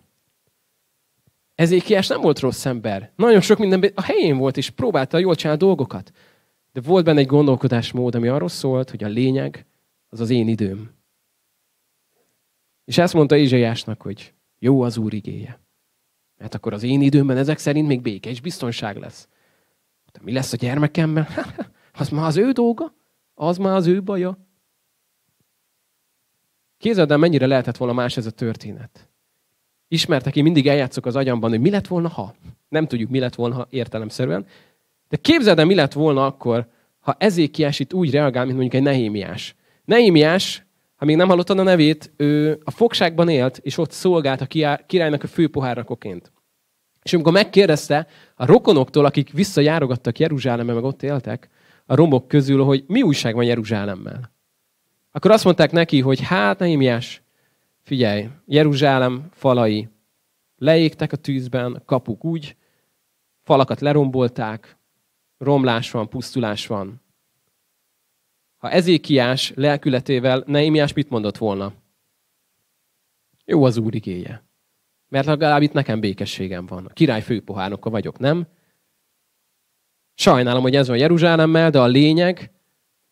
Ezékiás 1.55 2.07
nem 2.07 2.21
volt 2.21 2.39
rossz 2.39 2.67
ember. 2.67 3.13
Nagyon 3.17 3.41
sok 3.41 3.59
minden 3.59 3.93
a 3.95 4.03
helyén 4.03 4.37
volt, 4.37 4.57
és 4.57 4.71
próbálta 4.71 5.19
jól 5.19 5.35
csinálni 5.35 5.61
dolgokat. 5.61 6.13
De 6.79 6.85
volt 6.85 7.05
benne 7.05 7.21
egy 7.21 7.27
gondolkodásmód, 7.27 8.15
ami 8.15 8.29
arról 8.29 8.49
szólt, 8.49 8.91
hogy 8.91 9.05
a 9.05 9.09
lényeg 9.09 9.67
az 10.09 10.21
az 10.21 10.31
én 10.31 10.49
időm. 10.49 10.91
És 12.85 12.99
ezt 12.99 13.15
mondta 13.15 13.37
Ézsaiásnak, 13.37 14.03
hogy 14.03 14.35
jó 14.59 14.81
az 14.81 14.97
Úr 14.97 15.15
igéje. 15.15 15.61
Mert 16.37 16.55
akkor 16.55 16.73
az 16.73 16.83
én 16.83 17.01
időmben 17.01 17.37
ezek 17.37 17.59
szerint 17.59 17.87
még 17.87 18.03
béke 18.03 18.31
és 18.31 18.41
biztonság 18.41 18.97
lesz. 18.97 19.29
De 20.13 20.21
mi 20.23 20.33
lesz 20.33 20.53
a 20.53 20.57
gyermekemmel? 20.57 21.29
az 22.01 22.09
már 22.09 22.27
az 22.27 22.37
ő 22.37 22.53
dolga? 22.53 22.95
Az 23.35 23.59
már 23.59 23.75
az 23.75 23.87
ő 23.87 24.03
baja? 24.03 24.47
Képzeld 26.77 27.11
el, 27.11 27.17
mennyire 27.17 27.47
lehetett 27.47 27.77
volna 27.77 27.95
más 27.95 28.17
ez 28.17 28.27
a 28.27 28.31
történet. 28.31 29.11
Ismertek, 29.89 30.37
én 30.37 30.43
mindig 30.43 30.69
eljátszok 30.69 31.07
az 31.07 31.17
agyamban, 31.17 31.51
hogy 31.51 31.61
mi 31.61 31.71
lett 31.71 31.87
volna, 31.87 32.09
ha. 32.09 32.35
Nem 32.69 32.87
tudjuk, 32.87 33.11
mi 33.11 33.19
lett 33.19 33.35
volna, 33.35 33.55
ha 33.55 33.67
értelemszerűen. 33.71 34.47
De 35.09 35.17
képzeld 35.17 35.59
el, 35.59 35.65
mi 35.65 35.75
lett 35.75 35.93
volna 35.93 36.27
akkor, 36.27 36.67
ha 37.01 37.17
Ezékiás 37.19 37.79
itt 37.79 37.93
úgy 37.93 38.11
reagál, 38.11 38.45
mint 38.45 38.57
mondjuk 38.57 38.83
egy 38.83 38.89
Nehémiás. 38.89 39.55
Nehémiás 39.85 40.67
ha 40.99 41.05
még 41.05 41.17
nem 41.17 41.29
hallottad 41.29 41.59
a 41.59 41.63
nevét, 41.63 42.13
ő 42.17 42.61
a 42.65 42.71
fogságban 42.71 43.29
élt, 43.29 43.59
és 43.63 43.79
ott 43.79 43.91
szolgált 43.91 44.41
a 44.41 44.77
királynak 44.87 45.23
a 45.23 45.27
főpohárrakoként. 45.27 46.33
És 47.03 47.13
amikor 47.13 47.33
megkérdezte 47.33 48.07
a 48.35 48.47
rokonoktól, 48.47 49.05
akik 49.05 49.33
visszajárogattak 49.33 50.19
Jeruzsálembe, 50.19 50.73
meg 50.73 50.85
ott 50.85 51.03
éltek, 51.03 51.49
a 51.87 51.95
romok 51.95 52.29
közül, 52.29 52.65
hogy 52.65 52.85
mi 52.87 53.03
újság 53.03 53.35
van 53.35 53.45
Jeruzsálemmel. 53.45 54.33
Akkor 55.13 55.31
azt 55.31 55.45
mondták 55.45 55.73
neki, 55.73 56.01
hogy 56.01 56.21
hát, 56.21 56.59
Nehémiás, 56.59 57.23
figyelj, 57.83 58.29
Jeruzsálem 58.47 59.29
falai 59.33 59.89
leégtek 60.57 61.13
a 61.13 61.17
tűzben, 61.17 61.83
kapuk 61.87 62.25
úgy, 62.25 62.57
falakat 63.43 63.81
lerombolták, 63.81 64.78
romlás 65.39 65.91
van, 65.91 66.09
pusztulás 66.09 66.67
van. 66.67 67.03
Ha 68.57 68.71
Ezékiás 68.71 69.53
lelkületével 69.55 70.43
Neémiás 70.47 70.93
mit 70.93 71.11
mondott 71.11 71.37
volna? 71.37 71.73
Jó 73.45 73.65
az 73.65 73.77
Úr 73.77 73.95
igéje. 73.95 74.47
Mert 75.09 75.27
legalább 75.27 75.63
itt 75.63 75.73
nekem 75.73 76.01
békességem 76.01 76.67
van. 76.67 76.87
A 76.87 76.93
király 76.93 77.23
főpohárnoka 77.23 77.91
vagyok, 77.91 78.19
nem? 78.19 78.47
Sajnálom, 80.15 80.63
hogy 80.63 80.77
ez 80.77 80.89
van 80.89 80.97
Jeruzsálemmel, 80.97 81.71
de 81.71 81.81
a 81.81 81.87
lényeg, 81.87 82.53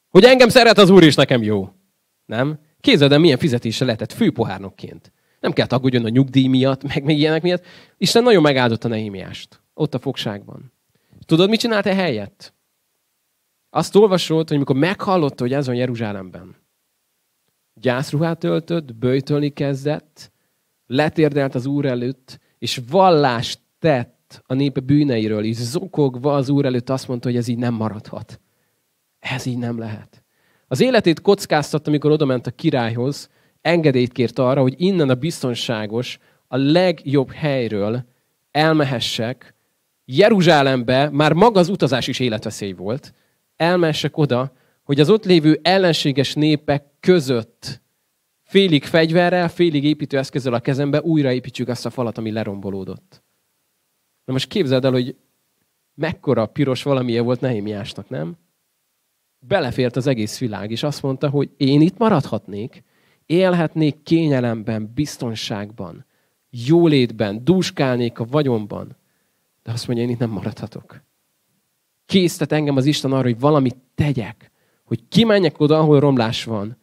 hogy 0.09 0.25
engem 0.25 0.49
szeret 0.49 0.79
az 0.79 0.91
Úr, 0.91 1.03
és 1.03 1.15
nekem 1.15 1.43
jó. 1.43 1.73
Nem? 2.25 2.59
Képzeld 2.81 3.13
el, 3.13 3.19
milyen 3.19 3.39
fizetése 3.39 3.85
lehetett 3.85 4.13
főpohárnokként. 4.13 5.13
Nem 5.41 5.53
kell 5.53 5.67
aggódjon 5.69 6.05
a 6.05 6.09
nyugdíj 6.09 6.47
miatt, 6.47 6.83
meg 6.83 7.05
még 7.05 7.19
ilyenek 7.19 7.43
miatt. 7.43 7.65
Isten 7.97 8.23
nagyon 8.23 8.43
megáldotta 8.43 8.89
Nehemiást. 8.89 9.61
Ott 9.75 9.95
a 9.95 9.99
fogságban. 9.99 10.73
Tudod, 11.27 11.49
mit 11.49 11.61
csinált 11.61 11.87
e 11.87 11.95
helyett? 11.95 12.55
Azt 13.71 13.95
olvasott, 13.95 14.49
hogy 14.49 14.59
mikor 14.59 14.77
meghallotta, 14.77 15.43
hogy 15.43 15.53
ez 15.53 15.67
van 15.67 15.75
Jeruzsálemben, 15.75 16.57
gyászruhát 17.75 18.45
öltött, 18.45 18.95
böjtölni 18.95 19.49
kezdett, 19.49 20.33
letérdelt 20.87 21.55
az 21.55 21.67
Úr 21.67 21.85
előtt, 21.85 22.39
és 22.59 22.81
vallást 22.91 23.61
tett 23.79 24.43
a 24.47 24.55
népe 24.55 24.81
bűneiről, 24.81 25.45
és 25.45 25.57
zokogva 25.57 26.35
az 26.35 26.49
Úr 26.49 26.65
előtt 26.65 26.91
azt 26.91 27.09
mondta, 27.09 27.29
hogy 27.29 27.37
ez 27.37 27.49
így 27.49 27.59
nem 27.59 27.75
maradhat. 27.75 28.41
Ez 29.19 29.47
így 29.47 29.59
nem 29.59 29.79
lehet. 29.79 30.25
Az 30.69 30.81
életét 30.81 31.21
kockáztatta, 31.21 31.89
amikor 31.89 32.11
odament 32.11 32.47
a 32.47 32.51
királyhoz, 32.51 33.31
engedélyt 33.61 34.13
kért 34.13 34.39
arra, 34.39 34.61
hogy 34.61 34.75
innen 34.77 35.09
a 35.09 35.15
biztonságos, 35.15 36.19
a 36.49 36.57
legjobb 36.57 37.31
helyről 37.31 38.05
elmehessek 38.51 39.56
Jeruzsálembe, 40.09 41.11
már 41.11 41.33
maga 41.33 41.61
az 41.61 41.69
utazás 41.69 42.07
is 42.07 42.21
életveszély 42.21 42.73
volt, 42.73 43.15
elmehessek 43.57 44.17
oda, 44.17 44.53
hogy 44.83 45.01
az 45.01 45.11
ott 45.11 45.25
lévő 45.25 45.61
ellenséges 45.63 46.35
népek 46.35 46.85
között 47.01 47.81
félig 48.43 48.85
fegyverrel, 48.85 49.49
félig 49.49 49.85
építőeszközzel 49.85 50.55
a 50.55 50.61
kezembe 50.61 51.03
újraépítsük 51.03 51.69
azt 51.69 51.87
a 51.87 51.91
falat, 51.91 52.19
ami 52.19 52.31
lerombolódott. 52.31 53.23
Na 54.25 54.33
most 54.33 54.49
képzeld 54.49 54.85
el, 54.85 54.93
hogy 54.93 55.17
mekkora 55.95 56.47
piros 56.47 56.83
valamilyen 56.83 57.25
volt 57.25 57.41
Nehémiásnak, 57.41 58.09
nem? 58.09 58.37
Belefért 59.39 59.97
az 59.97 60.07
egész 60.07 60.39
világ, 60.39 60.71
és 60.71 60.83
azt 60.83 61.03
mondta, 61.03 61.29
hogy 61.29 61.51
én 61.57 61.81
itt 61.81 61.99
maradhatnék, 61.99 62.83
élhetnék 63.27 64.03
kényelemben, 64.03 64.93
biztonságban, 64.95 66.07
jólétben, 66.51 67.45
dúskálnék 67.45 68.19
a 68.19 68.25
vagyonban, 68.25 68.97
de 69.67 69.73
azt 69.73 69.87
mondja, 69.87 70.05
én 70.05 70.11
itt 70.11 70.19
nem 70.19 70.31
maradhatok. 70.31 71.03
Késztet 72.05 72.53
engem 72.53 72.77
az 72.77 72.85
Isten 72.85 73.13
arra, 73.13 73.23
hogy 73.23 73.39
valamit 73.39 73.77
tegyek, 73.95 74.51
hogy 74.85 75.09
kimenjek 75.09 75.61
oda, 75.61 75.79
ahol 75.79 76.01
romlás 76.01 76.45
van. 76.45 76.77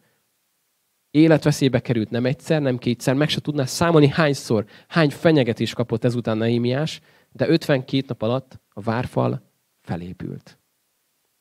Életveszélybe 1.10 1.80
került 1.80 2.10
nem 2.10 2.26
egyszer, 2.26 2.62
nem 2.62 2.78
kétszer, 2.78 3.14
meg 3.14 3.28
se 3.28 3.40
tudná 3.40 3.64
számolni 3.64 4.08
hányszor, 4.08 4.66
hány 4.88 5.10
fenyegetés 5.10 5.74
kapott 5.74 6.04
ezután 6.04 6.36
Nehémiás, 6.36 7.00
de 7.32 7.48
52 7.48 8.04
nap 8.06 8.22
alatt 8.22 8.60
a 8.68 8.80
várfal 8.80 9.50
felépült. 9.80 10.58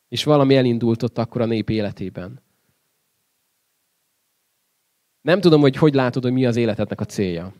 És 0.08 0.23
valami 0.23 0.56
elindult 0.56 1.03
ott 1.03 1.17
akkor 1.17 1.41
a 1.41 1.45
nép 1.45 1.69
életében. 1.69 2.41
Nem 5.21 5.41
tudom, 5.41 5.62
hogy 5.62 5.75
hogy 5.75 5.93
látod, 5.93 6.23
hogy 6.23 6.34
mi 6.34 6.45
az 6.45 6.56
életednek 6.56 7.01
a 7.01 7.06
célja. 7.06 7.53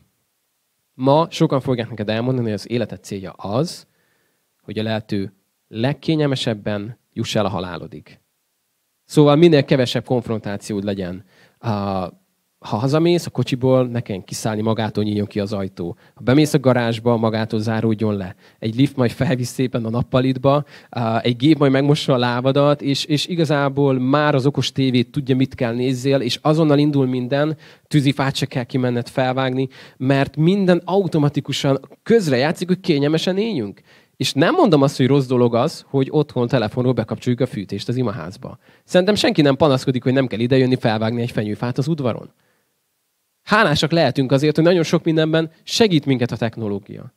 Ma 0.94 1.26
sokan 1.30 1.60
fogják 1.60 1.88
neked 1.88 2.08
elmondani, 2.08 2.46
hogy 2.46 2.56
az 2.56 2.70
életed 2.70 3.04
célja 3.04 3.30
az, 3.30 3.86
hogy 4.62 4.78
a 4.78 4.82
lehető 4.82 5.34
legkényelmesebben 5.68 6.98
juss 7.12 7.34
el 7.34 7.44
a 7.44 7.48
halálodig. 7.48 8.20
Szóval 9.04 9.36
minél 9.36 9.64
kevesebb 9.64 10.04
konfrontációd 10.04 10.84
legyen. 10.84 11.24
Ha 12.68 12.76
hazamész 12.76 13.26
a 13.26 13.30
kocsiból, 13.30 13.86
nekem 13.86 14.24
kiszállni 14.24 14.62
magától 14.62 15.04
nyíljon 15.04 15.26
ki 15.26 15.40
az 15.40 15.52
ajtó. 15.52 15.96
Ha 16.14 16.20
bemész 16.22 16.54
a 16.54 16.60
garázsba, 16.60 17.16
magától 17.16 17.60
záródjon 17.60 18.16
le. 18.16 18.34
Egy 18.58 18.74
lift 18.74 18.96
majd 18.96 19.10
felvisz 19.10 19.48
szépen 19.48 19.84
a 19.84 19.90
nappalitba, 19.90 20.64
egy 21.22 21.36
gép 21.36 21.58
majd 21.58 21.72
megmossa 21.72 22.12
a 22.12 22.18
lábadat, 22.18 22.82
és, 22.82 23.04
és 23.04 23.26
igazából 23.26 23.98
már 23.98 24.34
az 24.34 24.46
okos 24.46 24.72
tévét 24.72 25.10
tudja, 25.10 25.36
mit 25.36 25.54
kell 25.54 25.74
nézzél, 25.74 26.20
és 26.20 26.38
azonnal 26.42 26.78
indul 26.78 27.06
minden, 27.06 27.56
tűzifát 27.88 28.34
se 28.34 28.46
kell 28.46 28.64
kimenned 28.64 29.08
felvágni, 29.08 29.68
mert 29.96 30.36
minden 30.36 30.82
automatikusan 30.84 31.80
közre 32.02 32.36
játszik, 32.36 32.68
hogy 32.68 32.80
kényelmesen 32.80 33.38
éljünk. 33.38 33.80
És 34.16 34.32
nem 34.32 34.54
mondom 34.54 34.82
azt, 34.82 34.96
hogy 34.96 35.06
rossz 35.06 35.26
dolog 35.26 35.54
az, 35.54 35.84
hogy 35.88 36.08
otthon 36.10 36.48
telefonról 36.48 36.92
bekapcsoljuk 36.92 37.40
a 37.40 37.46
fűtést 37.46 37.88
az 37.88 37.96
imaházba. 37.96 38.58
Szerintem 38.84 39.14
senki 39.14 39.42
nem 39.42 39.56
panaszkodik, 39.56 40.02
hogy 40.02 40.12
nem 40.12 40.26
kell 40.26 40.40
idejönni 40.40 40.76
felvágni 40.76 41.22
egy 41.22 41.30
fenyőfát 41.30 41.78
az 41.78 41.88
udvaron. 41.88 42.30
Hálásak 43.44 43.90
lehetünk 43.90 44.32
azért, 44.32 44.54
hogy 44.54 44.64
nagyon 44.64 44.82
sok 44.82 45.04
mindenben 45.04 45.50
segít 45.62 46.06
minket 46.06 46.30
a 46.30 46.36
technológia. 46.36 47.14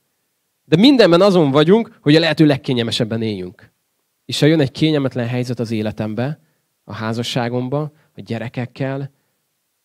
De 0.65 0.75
mindenben 0.75 1.21
azon 1.21 1.51
vagyunk, 1.51 1.99
hogy 2.01 2.15
a 2.15 2.19
lehető 2.19 2.45
legkényelmesebben 2.45 3.21
éljünk. 3.21 3.71
És 4.25 4.39
ha 4.39 4.45
jön 4.45 4.59
egy 4.59 4.71
kényelmetlen 4.71 5.27
helyzet 5.27 5.59
az 5.59 5.71
életembe, 5.71 6.39
a 6.83 6.93
házasságomba, 6.93 7.81
a 8.15 8.21
gyerekekkel, 8.21 9.11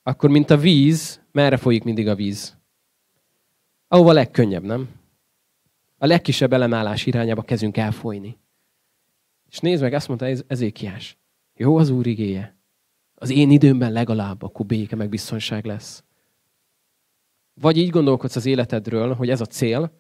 akkor 0.02 0.30
mint 0.30 0.50
a 0.50 0.56
víz, 0.56 1.20
merre 1.32 1.56
folyik 1.56 1.84
mindig 1.84 2.08
a 2.08 2.14
víz? 2.14 2.56
Ahova 3.88 4.12
legkönnyebb, 4.12 4.62
nem? 4.62 4.88
A 5.98 6.06
legkisebb 6.06 6.52
ellenállás 6.52 7.06
irányába 7.06 7.42
kezdünk 7.42 7.76
elfolyni. 7.76 8.38
És 9.50 9.58
nézd 9.58 9.82
meg, 9.82 9.94
ezt 9.94 10.08
mondta 10.08 10.26
Ezékiás. 10.46 11.16
Jó 11.54 11.76
az 11.76 11.90
Úr 11.90 12.06
igéje. 12.06 12.56
Az 13.14 13.30
én 13.30 13.50
időmben 13.50 13.92
legalább 13.92 14.42
akkor 14.42 14.66
béke 14.66 14.96
meg 14.96 15.08
biztonság 15.08 15.64
lesz. 15.64 16.04
Vagy 17.54 17.76
így 17.76 17.90
gondolkodsz 17.90 18.36
az 18.36 18.46
életedről, 18.46 19.14
hogy 19.14 19.30
ez 19.30 19.40
a 19.40 19.46
cél, 19.46 19.92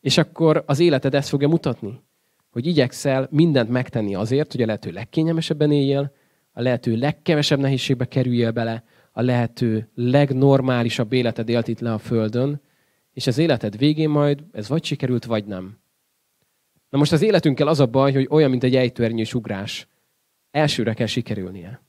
és 0.00 0.18
akkor 0.18 0.62
az 0.66 0.80
életed 0.80 1.14
ezt 1.14 1.28
fogja 1.28 1.48
mutatni. 1.48 2.02
Hogy 2.50 2.66
igyekszel 2.66 3.28
mindent 3.30 3.68
megtenni 3.68 4.14
azért, 4.14 4.52
hogy 4.52 4.62
a 4.62 4.66
lehető 4.66 4.90
legkényelmesebben 4.90 5.72
éljél, 5.72 6.12
a 6.52 6.62
lehető 6.62 6.96
legkevesebb 6.96 7.58
nehézségbe 7.58 8.04
kerüljél 8.04 8.50
bele, 8.50 8.84
a 9.12 9.22
lehető 9.22 9.90
legnormálisabb 9.94 11.12
életed 11.12 11.48
élt 11.48 11.68
itt 11.68 11.80
le 11.80 11.92
a 11.92 11.98
Földön, 11.98 12.60
és 13.12 13.26
az 13.26 13.38
életed 13.38 13.78
végén 13.78 14.10
majd 14.10 14.44
ez 14.52 14.68
vagy 14.68 14.84
sikerült, 14.84 15.24
vagy 15.24 15.44
nem. 15.44 15.78
Na 16.88 16.98
most 16.98 17.12
az 17.12 17.22
életünkkel 17.22 17.66
az 17.68 17.80
a 17.80 17.86
baj, 17.86 18.12
hogy 18.12 18.26
olyan, 18.30 18.50
mint 18.50 18.64
egy 18.64 18.76
ejtőernyős 18.76 19.34
ugrás. 19.34 19.88
Elsőre 20.50 20.94
kell 20.94 21.06
sikerülnie. 21.06 21.82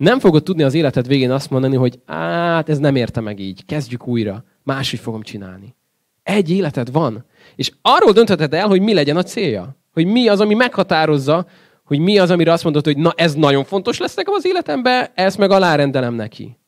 Nem 0.00 0.18
fogod 0.18 0.42
tudni 0.42 0.62
az 0.62 0.74
életed 0.74 1.06
végén 1.06 1.30
azt 1.30 1.50
mondani, 1.50 1.76
hogy 1.76 2.00
hát 2.06 2.68
ez 2.68 2.78
nem 2.78 2.96
érte 2.96 3.20
meg 3.20 3.38
így, 3.38 3.64
kezdjük 3.64 4.06
újra, 4.06 4.44
máshogy 4.62 4.98
fogom 4.98 5.22
csinálni. 5.22 5.74
Egy 6.22 6.50
életed 6.50 6.92
van. 6.92 7.24
És 7.56 7.72
arról 7.82 8.12
döntheted 8.12 8.54
el, 8.54 8.66
hogy 8.68 8.80
mi 8.80 8.94
legyen 8.94 9.16
a 9.16 9.22
célja. 9.22 9.76
Hogy 9.92 10.06
mi 10.06 10.28
az, 10.28 10.40
ami 10.40 10.54
meghatározza, 10.54 11.46
hogy 11.84 11.98
mi 11.98 12.18
az, 12.18 12.30
amire 12.30 12.52
azt 12.52 12.64
mondod, 12.64 12.84
hogy 12.84 12.96
na 12.96 13.12
ez 13.16 13.34
nagyon 13.34 13.64
fontos 13.64 13.98
lesz 13.98 14.14
nekem 14.14 14.34
az 14.34 14.46
életemben, 14.46 15.08
ezt 15.14 15.38
meg 15.38 15.50
alárendelem 15.50 16.14
neki. 16.14 16.58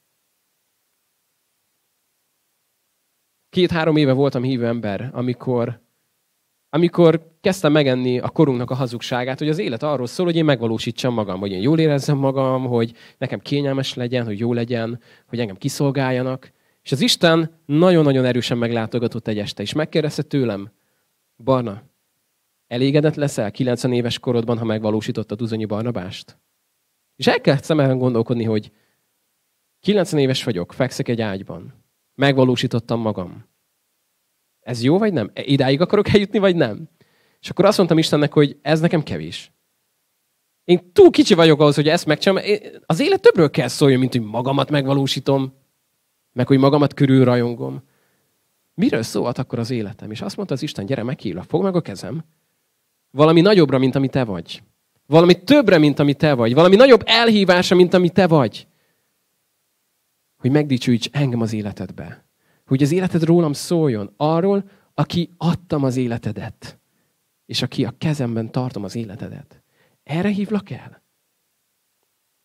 Két-három 3.51 3.97
éve 3.97 4.13
voltam 4.13 4.43
hívő 4.43 4.67
ember, 4.67 5.11
amikor 5.13 5.81
amikor 6.75 7.37
kezdtem 7.41 7.73
megenni 7.73 8.19
a 8.19 8.29
korunknak 8.29 8.71
a 8.71 8.75
hazugságát, 8.75 9.39
hogy 9.39 9.49
az 9.49 9.59
élet 9.59 9.83
arról 9.83 10.07
szól, 10.07 10.27
hogy 10.27 10.37
én 10.37 10.45
megvalósítsam 10.45 11.15
magam, 11.15 11.41
hogy 11.41 11.51
én 11.51 11.61
jól 11.61 11.79
érezzem 11.79 12.17
magam, 12.17 12.67
hogy 12.67 12.93
nekem 13.19 13.41
kényelmes 13.41 13.95
legyen, 13.95 14.25
hogy 14.25 14.39
jó 14.39 14.53
legyen, 14.53 15.01
hogy 15.27 15.41
engem 15.41 15.57
kiszolgáljanak. 15.57 16.53
És 16.83 16.93
az 16.93 17.01
Isten 17.01 17.61
nagyon-nagyon 17.67 18.25
erősen 18.25 18.59
meglátogatott 18.59 19.29
egy 19.29 19.39
este, 19.39 19.63
és 19.63 19.73
megkérdezte 19.73 20.23
tőlem, 20.23 20.71
Barna, 21.45 21.83
elégedett 22.67 23.15
leszel 23.15 23.51
90 23.51 23.93
éves 23.93 24.19
korodban, 24.19 24.59
ha 24.59 24.65
megvalósítottad 24.65 25.43
Uzonyi 25.43 25.65
Barnabást? 25.65 26.39
És 27.17 27.27
el 27.27 27.41
kellett 27.41 27.65
szemben 27.65 27.99
gondolkodni, 27.99 28.45
hogy 28.45 28.71
90 29.81 30.21
éves 30.21 30.45
vagyok, 30.45 30.73
fekszek 30.73 31.09
egy 31.09 31.21
ágyban. 31.21 31.85
Megvalósítottam 32.15 33.01
magam 33.01 33.51
ez 34.63 34.83
jó 34.83 34.99
vagy 34.99 35.13
nem? 35.13 35.31
Idáig 35.35 35.81
akarok 35.81 36.09
eljutni, 36.09 36.39
vagy 36.39 36.57
nem? 36.57 36.89
És 37.41 37.51
akkor 37.51 37.65
azt 37.65 37.77
mondtam 37.77 37.99
Istennek, 37.99 38.33
hogy 38.33 38.59
ez 38.63 38.81
nekem 38.81 39.03
kevés. 39.03 39.53
Én 40.65 40.93
túl 40.93 41.11
kicsi 41.11 41.35
vagyok 41.35 41.61
ahhoz, 41.61 41.75
hogy 41.75 41.89
ezt 41.89 42.07
megcsinálom. 42.07 42.51
Az 42.87 43.01
élet 43.01 43.21
többről 43.21 43.51
kell 43.51 43.69
szóljon, 43.69 43.99
mint 43.99 44.13
hogy 44.13 44.23
magamat 44.23 44.71
megvalósítom, 44.71 45.55
meg 46.33 46.47
hogy 46.47 46.59
magamat 46.59 46.95
körül 46.95 47.25
rajongom. 47.25 47.83
Miről 48.75 49.03
szólhat 49.03 49.39
akkor 49.39 49.59
az 49.59 49.71
életem? 49.71 50.11
És 50.11 50.21
azt 50.21 50.37
mondta 50.37 50.55
az 50.55 50.63
Isten, 50.63 50.87
gyere, 50.87 51.03
meghívlak, 51.03 51.45
fogd 51.45 51.65
meg 51.65 51.77
a 51.77 51.81
kezem. 51.81 52.25
Valami 53.11 53.41
nagyobbra, 53.41 53.79
mint 53.79 53.95
ami 53.95 54.09
te 54.09 54.25
vagy. 54.25 54.63
Valami 55.07 55.43
többre, 55.45 55.79
mint 55.79 55.99
ami 55.99 56.15
te 56.15 56.35
vagy. 56.35 56.55
Valami 56.55 56.77
nagyobb 56.77 57.03
elhívása, 57.05 57.75
mint 57.75 57.95
ami 57.95 58.11
te 58.11 58.27
vagy. 58.27 58.67
Hogy 60.37 60.51
megdicsülj 60.51 60.99
engem 61.11 61.41
az 61.41 61.53
életedbe 61.53 62.22
hogy 62.73 62.83
az 62.83 62.93
életed 62.93 63.25
rólam 63.25 63.53
szóljon, 63.53 64.15
arról, 64.17 64.71
aki 64.95 65.31
adtam 65.37 65.85
az 65.85 65.97
életedet, 65.97 66.79
és 67.47 67.63
aki 67.63 67.85
a 67.85 67.95
kezemben 67.99 68.51
tartom 68.51 68.85
az 68.85 68.95
életedet. 68.95 69.63
Erre 70.03 70.29
hívlak 70.29 70.71
el. 70.71 71.03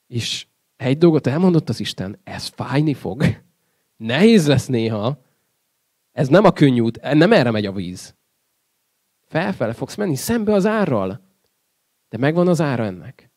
És 0.08 0.48
egy 0.76 0.98
dolgot 0.98 1.28
elmondott 1.28 1.70
az 1.70 1.80
Isten, 1.80 2.20
ez 2.24 2.48
fájni 2.48 2.94
fog. 2.94 3.24
Nehéz 3.98 4.48
lesz 4.48 4.68
néha. 4.68 5.22
Ez 6.12 6.28
nem 6.28 6.46
a 6.46 6.52
könnyű 6.52 6.80
út, 6.80 7.14
nem 7.14 7.34
erre 7.34 7.52
megy 7.52 7.66
a 7.66 7.72
víz. 7.72 8.16
Felfele 9.26 9.74
fogsz 9.74 9.96
menni, 9.96 10.16
szembe 10.16 10.54
az 10.54 10.66
árral. 10.66 11.22
De 12.10 12.18
megvan 12.18 12.48
az 12.48 12.62
ára 12.62 12.86
ennek. 12.86 13.32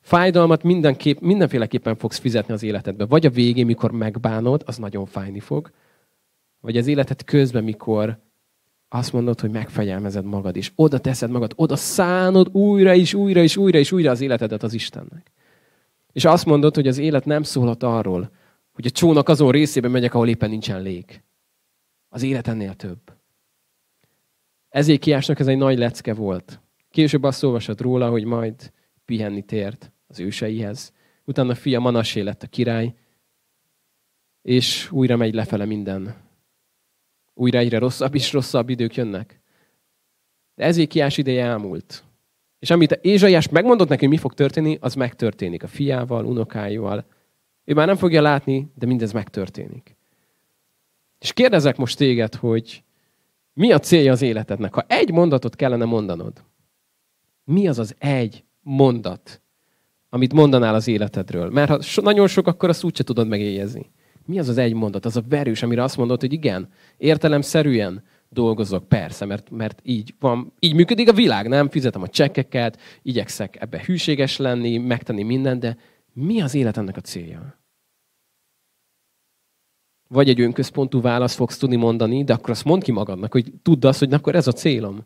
Fájdalmat 0.00 0.62
mindenképp, 0.62 1.20
mindenféleképpen 1.20 1.96
fogsz 1.96 2.18
fizetni 2.18 2.52
az 2.52 2.62
életedbe. 2.62 3.06
Vagy 3.06 3.26
a 3.26 3.30
végén, 3.30 3.66
mikor 3.66 3.90
megbánod, 3.90 4.62
az 4.66 4.76
nagyon 4.76 5.06
fájni 5.06 5.40
fog. 5.40 5.70
Vagy 6.66 6.76
az 6.76 6.86
életed 6.86 7.24
közben, 7.24 7.64
mikor 7.64 8.18
azt 8.88 9.12
mondod, 9.12 9.40
hogy 9.40 9.50
megfegyelmezed 9.50 10.24
magad, 10.24 10.56
és 10.56 10.72
oda 10.74 10.98
teszed 10.98 11.30
magad, 11.30 11.52
oda 11.56 11.76
szánod 11.76 12.48
újra 12.54 12.94
és 12.94 13.14
újra 13.14 13.42
és 13.42 13.56
újra 13.56 13.78
és 13.78 13.92
újra 13.92 14.10
az 14.10 14.20
életedet 14.20 14.62
az 14.62 14.74
Istennek. 14.74 15.30
És 16.12 16.24
azt 16.24 16.44
mondod, 16.44 16.74
hogy 16.74 16.86
az 16.86 16.98
élet 16.98 17.24
nem 17.24 17.42
szólhat 17.42 17.82
arról, 17.82 18.30
hogy 18.72 18.86
a 18.86 18.90
csónak 18.90 19.28
azon 19.28 19.50
részében 19.50 19.90
megyek, 19.90 20.14
ahol 20.14 20.28
éppen 20.28 20.50
nincsen 20.50 20.82
lég. 20.82 21.22
Az 22.08 22.22
élet 22.22 22.48
ennél 22.48 22.74
több. 22.74 23.00
Ezékiásnak 24.68 25.38
ez 25.38 25.46
egy 25.46 25.58
nagy 25.58 25.78
lecke 25.78 26.14
volt. 26.14 26.60
Később 26.90 27.22
azt 27.22 27.42
olvasott 27.42 27.80
róla, 27.80 28.10
hogy 28.10 28.24
majd 28.24 28.72
pihenni 29.04 29.42
tért 29.42 29.92
az 30.06 30.20
őseihez. 30.20 30.92
Utána 31.24 31.54
fia 31.54 31.80
Manassé 31.80 32.20
lett 32.20 32.42
a 32.42 32.46
király, 32.46 32.94
és 34.42 34.92
újra 34.92 35.16
megy 35.16 35.34
lefele 35.34 35.64
minden. 35.64 36.24
Újra 37.38 37.58
egyre 37.58 37.78
rosszabb 37.78 38.14
és 38.14 38.32
rosszabb 38.32 38.68
idők 38.68 38.94
jönnek. 38.94 39.40
De 40.54 40.64
Ezékiás 40.64 41.18
ideje 41.18 41.44
elmúlt. 41.44 42.04
És 42.58 42.70
amit 42.70 42.98
Ézsaiás 43.02 43.48
megmondott 43.48 43.88
neki, 43.88 44.06
mi 44.06 44.16
fog 44.16 44.34
történni, 44.34 44.78
az 44.80 44.94
megtörténik 44.94 45.62
a 45.62 45.66
fiával, 45.66 46.24
unokáival. 46.24 47.04
Ő 47.64 47.74
már 47.74 47.86
nem 47.86 47.96
fogja 47.96 48.22
látni, 48.22 48.72
de 48.74 48.86
mindez 48.86 49.12
megtörténik. 49.12 49.96
És 51.18 51.32
kérdezek 51.32 51.76
most 51.76 51.96
téged, 51.96 52.34
hogy 52.34 52.82
mi 53.52 53.72
a 53.72 53.78
célja 53.78 54.12
az 54.12 54.22
életednek? 54.22 54.74
Ha 54.74 54.84
egy 54.88 55.10
mondatot 55.10 55.56
kellene 55.56 55.84
mondanod, 55.84 56.44
mi 57.44 57.68
az 57.68 57.78
az 57.78 57.94
egy 57.98 58.44
mondat, 58.60 59.40
amit 60.08 60.32
mondanál 60.32 60.74
az 60.74 60.88
életedről? 60.88 61.50
Mert 61.50 61.70
ha 61.70 62.00
nagyon 62.02 62.26
sok, 62.26 62.46
akkor 62.46 62.68
azt 62.68 62.84
úgyse 62.84 63.04
tudod 63.04 63.28
megélyezni. 63.28 63.90
Mi 64.26 64.38
az 64.38 64.48
az 64.48 64.58
egy 64.58 64.74
mondat, 64.74 65.04
az 65.04 65.16
a 65.16 65.22
verős, 65.28 65.62
amire 65.62 65.82
azt 65.82 65.96
mondod, 65.96 66.20
hogy 66.20 66.32
igen, 66.32 66.68
értelemszerűen 66.96 68.02
dolgozok, 68.28 68.88
persze, 68.88 69.24
mert, 69.24 69.50
mert 69.50 69.80
így, 69.82 70.14
van, 70.18 70.52
így 70.58 70.74
működik 70.74 71.08
a 71.08 71.12
világ, 71.12 71.48
nem? 71.48 71.68
Fizetem 71.68 72.02
a 72.02 72.08
csekkeket, 72.08 72.80
igyekszek 73.02 73.60
ebbe 73.60 73.82
hűséges 73.84 74.36
lenni, 74.36 74.78
megtenni 74.78 75.22
mindent, 75.22 75.60
de 75.60 75.76
mi 76.12 76.40
az 76.40 76.54
élet 76.54 76.76
ennek 76.76 76.96
a 76.96 77.00
célja? 77.00 77.58
Vagy 80.08 80.28
egy 80.28 80.40
önközpontú 80.40 81.00
választ 81.00 81.36
fogsz 81.36 81.58
tudni 81.58 81.76
mondani, 81.76 82.24
de 82.24 82.32
akkor 82.32 82.50
azt 82.50 82.64
mondd 82.64 82.82
ki 82.82 82.92
magadnak, 82.92 83.32
hogy 83.32 83.52
tudd 83.62 83.86
azt, 83.86 83.98
hogy 83.98 84.12
akkor 84.12 84.34
ez 84.34 84.46
a 84.46 84.52
célom. 84.52 85.04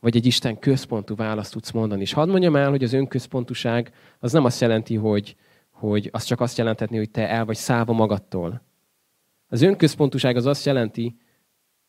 Vagy 0.00 0.16
egy 0.16 0.26
Isten 0.26 0.58
központú 0.58 1.14
választ 1.14 1.52
tudsz 1.52 1.70
mondani. 1.70 2.00
És 2.00 2.12
hadd 2.12 2.28
mondjam 2.28 2.56
el, 2.56 2.70
hogy 2.70 2.84
az 2.84 2.92
önközpontúság 2.92 3.92
az 4.18 4.32
nem 4.32 4.44
azt 4.44 4.60
jelenti, 4.60 4.94
hogy, 4.94 5.36
hogy 5.88 6.08
az 6.12 6.24
csak 6.24 6.40
azt 6.40 6.58
jelenthetni, 6.58 6.96
hogy 6.96 7.10
te 7.10 7.28
el 7.28 7.44
vagy 7.44 7.56
szállva 7.56 7.92
magadtól. 7.92 8.62
Az 9.48 9.62
önközpontúság 9.62 10.36
az 10.36 10.46
azt 10.46 10.64
jelenti, 10.64 11.16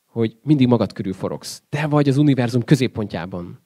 hogy 0.06 0.38
mindig 0.44 0.68
magad 0.68 0.94
körül 0.94 1.14
forogsz. 1.14 1.64
Te 1.70 1.88
vagy 1.88 2.10
az 2.10 2.18
univerzum 2.18 2.64
középpontjában. 2.64 3.64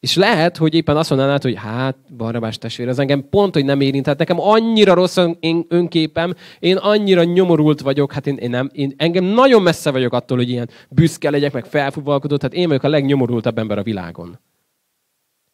És 0.00 0.16
lehet, 0.16 0.56
hogy 0.56 0.74
éppen 0.74 0.96
azt 0.96 1.10
mondanád, 1.10 1.42
hogy 1.42 1.54
hát, 1.56 2.14
Barnabás 2.16 2.58
testvér, 2.58 2.88
ez 2.88 2.98
engem 2.98 3.28
pont, 3.28 3.54
hogy 3.54 3.64
nem 3.64 3.80
érint. 3.80 4.06
Hát 4.06 4.18
nekem 4.18 4.40
annyira 4.40 4.94
rossz 4.94 5.18
én 5.40 5.64
önképem, 5.68 6.34
én 6.58 6.76
annyira 6.76 7.24
nyomorult 7.24 7.80
vagyok, 7.80 8.12
hát 8.12 8.26
én, 8.26 8.36
én 8.36 8.50
nem, 8.50 8.70
én, 8.72 8.94
engem 8.96 9.24
nagyon 9.24 9.62
messze 9.62 9.90
vagyok 9.90 10.12
attól, 10.12 10.36
hogy 10.36 10.48
ilyen 10.48 10.70
büszke 10.90 11.30
legyek, 11.30 11.52
meg 11.52 11.64
felfúvalkodott, 11.64 12.42
hát 12.42 12.54
én 12.54 12.66
vagyok 12.68 12.82
a 12.82 12.88
legnyomorultabb 12.88 13.58
ember 13.58 13.78
a 13.78 13.82
világon. 13.82 14.38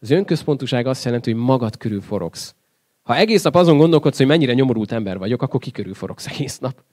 Az 0.00 0.10
önközpontúság 0.10 0.86
azt 0.86 1.04
jelenti, 1.04 1.32
hogy 1.32 1.40
magad 1.40 1.76
körül 1.76 2.00
forogsz. 2.00 2.54
Ha 3.02 3.16
egész 3.16 3.42
nap 3.42 3.54
azon 3.54 3.76
gondolkodsz, 3.76 4.16
hogy 4.16 4.26
mennyire 4.26 4.52
nyomorult 4.52 4.92
ember 4.92 5.18
vagyok, 5.18 5.42
akkor 5.42 5.60
ki 5.60 5.70
körül 5.70 5.94
forogsz 5.94 6.26
egész 6.26 6.58
nap. 6.58 6.84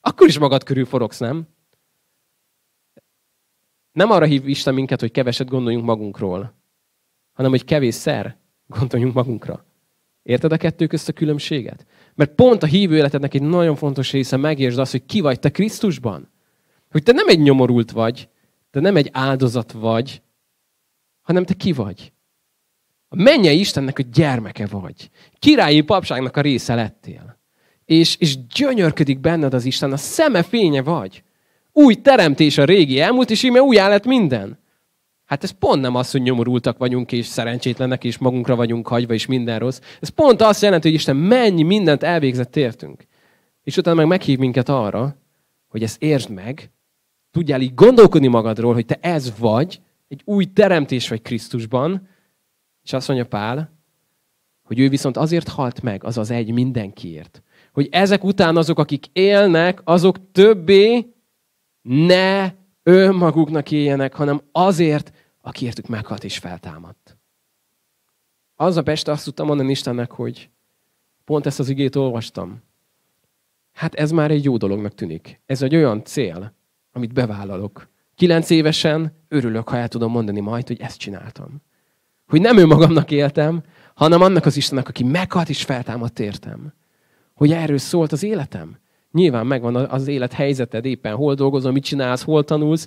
Akkor 0.00 0.28
is 0.28 0.38
magad 0.38 0.62
körül 0.62 0.84
forogsz, 0.84 1.18
nem? 1.18 1.48
Nem 3.92 4.10
arra 4.10 4.24
hív 4.24 4.48
Isten 4.48 4.74
minket, 4.74 5.00
hogy 5.00 5.10
keveset 5.10 5.48
gondoljunk 5.48 5.84
magunkról, 5.84 6.54
hanem 7.32 7.50
hogy 7.50 7.64
kevésszer 7.64 8.36
gondoljunk 8.66 9.14
magunkra. 9.14 9.64
Érted 10.22 10.52
a 10.52 10.56
kettő 10.56 10.86
közt 10.86 11.08
a 11.08 11.12
különbséget? 11.12 11.86
Mert 12.14 12.34
pont 12.34 12.62
a 12.62 12.66
hívő 12.66 12.96
életednek 12.96 13.34
egy 13.34 13.42
nagyon 13.42 13.76
fontos 13.76 14.12
része 14.12 14.36
megértsd 14.36 14.78
azt, 14.78 14.90
hogy 14.90 15.06
ki 15.06 15.20
vagy 15.20 15.38
te 15.38 15.50
Krisztusban. 15.50 16.30
Hogy 16.90 17.02
te 17.02 17.12
nem 17.12 17.28
egy 17.28 17.40
nyomorult 17.40 17.90
vagy, 17.90 18.28
te 18.70 18.80
nem 18.80 18.96
egy 18.96 19.08
áldozat 19.12 19.72
vagy, 19.72 20.22
hanem 21.20 21.44
te 21.44 21.54
ki 21.54 21.72
vagy. 21.72 22.12
A 23.12 23.22
mennyei 23.22 23.58
Istennek 23.58 23.98
a 23.98 24.02
gyermeke 24.12 24.66
vagy. 24.66 25.10
Királyi 25.38 25.80
papságnak 25.80 26.36
a 26.36 26.40
része 26.40 26.74
lettél. 26.74 27.38
És, 27.84 28.16
és 28.16 28.46
gyönyörködik 28.46 29.20
benned 29.20 29.54
az 29.54 29.64
Isten, 29.64 29.92
a 29.92 29.96
szeme 29.96 30.42
fénye 30.42 30.82
vagy. 30.82 31.22
Új 31.72 31.94
teremtés 31.94 32.58
a 32.58 32.64
régi 32.64 33.00
elmúlt, 33.00 33.30
és 33.30 33.42
íme 33.42 33.60
új 33.60 33.76
lett 33.76 34.04
minden. 34.04 34.58
Hát 35.24 35.42
ez 35.42 35.50
pont 35.50 35.80
nem 35.80 35.94
az, 35.94 36.10
hogy 36.10 36.22
nyomorultak 36.22 36.78
vagyunk, 36.78 37.12
és 37.12 37.26
szerencsétlenek, 37.26 38.04
és 38.04 38.18
magunkra 38.18 38.56
vagyunk 38.56 38.88
hagyva, 38.88 39.14
és 39.14 39.26
minden 39.26 39.58
rossz. 39.58 39.80
Ez 40.00 40.08
pont 40.08 40.42
azt 40.42 40.62
jelenti, 40.62 40.88
hogy 40.88 40.96
Isten 40.96 41.16
mennyi 41.16 41.62
mindent 41.62 42.02
elvégzett 42.02 42.56
értünk. 42.56 43.06
És 43.62 43.76
utána 43.76 43.96
meg 43.96 44.06
meghív 44.06 44.38
minket 44.38 44.68
arra, 44.68 45.16
hogy 45.68 45.82
ezt 45.82 46.02
értsd 46.02 46.30
meg, 46.30 46.70
tudjál 47.30 47.60
így 47.60 47.74
gondolkodni 47.74 48.26
magadról, 48.26 48.74
hogy 48.74 48.86
te 48.86 48.98
ez 49.00 49.32
vagy, 49.38 49.80
egy 50.08 50.22
új 50.24 50.44
teremtés 50.44 51.08
vagy 51.08 51.22
Krisztusban, 51.22 52.08
és 52.82 52.92
azt 52.92 53.08
mondja 53.08 53.26
Pál, 53.26 53.78
hogy 54.62 54.78
ő 54.78 54.88
viszont 54.88 55.16
azért 55.16 55.48
halt 55.48 55.82
meg, 55.82 56.04
az 56.04 56.18
az 56.18 56.30
egy 56.30 56.52
mindenkiért. 56.52 57.42
Hogy 57.72 57.88
ezek 57.90 58.24
után 58.24 58.56
azok, 58.56 58.78
akik 58.78 59.06
élnek, 59.12 59.80
azok 59.84 60.32
többé 60.32 61.14
ne 61.82 62.52
önmaguknak 62.82 63.70
éljenek, 63.70 64.14
hanem 64.14 64.42
azért, 64.52 65.12
aki 65.40 65.64
értük 65.64 65.86
meghalt 65.86 66.24
és 66.24 66.38
feltámadt. 66.38 67.18
Az 68.54 68.76
a 68.76 68.82
este 68.84 69.10
azt 69.12 69.24
tudtam 69.24 69.46
mondani 69.46 69.70
Istennek, 69.70 70.10
hogy 70.10 70.50
pont 71.24 71.46
ezt 71.46 71.60
az 71.60 71.68
igét 71.68 71.96
olvastam. 71.96 72.62
Hát 73.72 73.94
ez 73.94 74.10
már 74.10 74.30
egy 74.30 74.44
jó 74.44 74.56
dolognak 74.56 74.94
tűnik. 74.94 75.40
Ez 75.46 75.62
egy 75.62 75.74
olyan 75.74 76.04
cél, 76.04 76.54
amit 76.92 77.12
bevállalok. 77.12 77.88
Kilenc 78.14 78.50
évesen 78.50 79.24
örülök, 79.28 79.68
ha 79.68 79.76
el 79.76 79.88
tudom 79.88 80.10
mondani 80.10 80.40
majd, 80.40 80.66
hogy 80.66 80.80
ezt 80.80 80.98
csináltam. 80.98 81.62
Hogy 82.30 82.40
nem 82.40 82.56
önmagamnak 82.56 83.10
éltem, 83.10 83.62
hanem 83.94 84.22
annak 84.22 84.46
az 84.46 84.56
Istennek, 84.56 84.88
aki 84.88 85.04
meghalt 85.04 85.48
és 85.48 85.62
feltámadt 85.62 86.18
értem. 86.18 86.72
Hogy 87.34 87.52
erről 87.52 87.78
szólt 87.78 88.12
az 88.12 88.22
életem. 88.22 88.78
Nyilván 89.12 89.46
megvan 89.46 89.76
az 89.76 90.06
élet 90.06 90.32
helyzeted, 90.32 90.84
éppen 90.84 91.14
hol 91.14 91.34
dolgozol, 91.34 91.72
mit 91.72 91.84
csinálsz, 91.84 92.22
hol 92.22 92.44
tanulsz, 92.44 92.86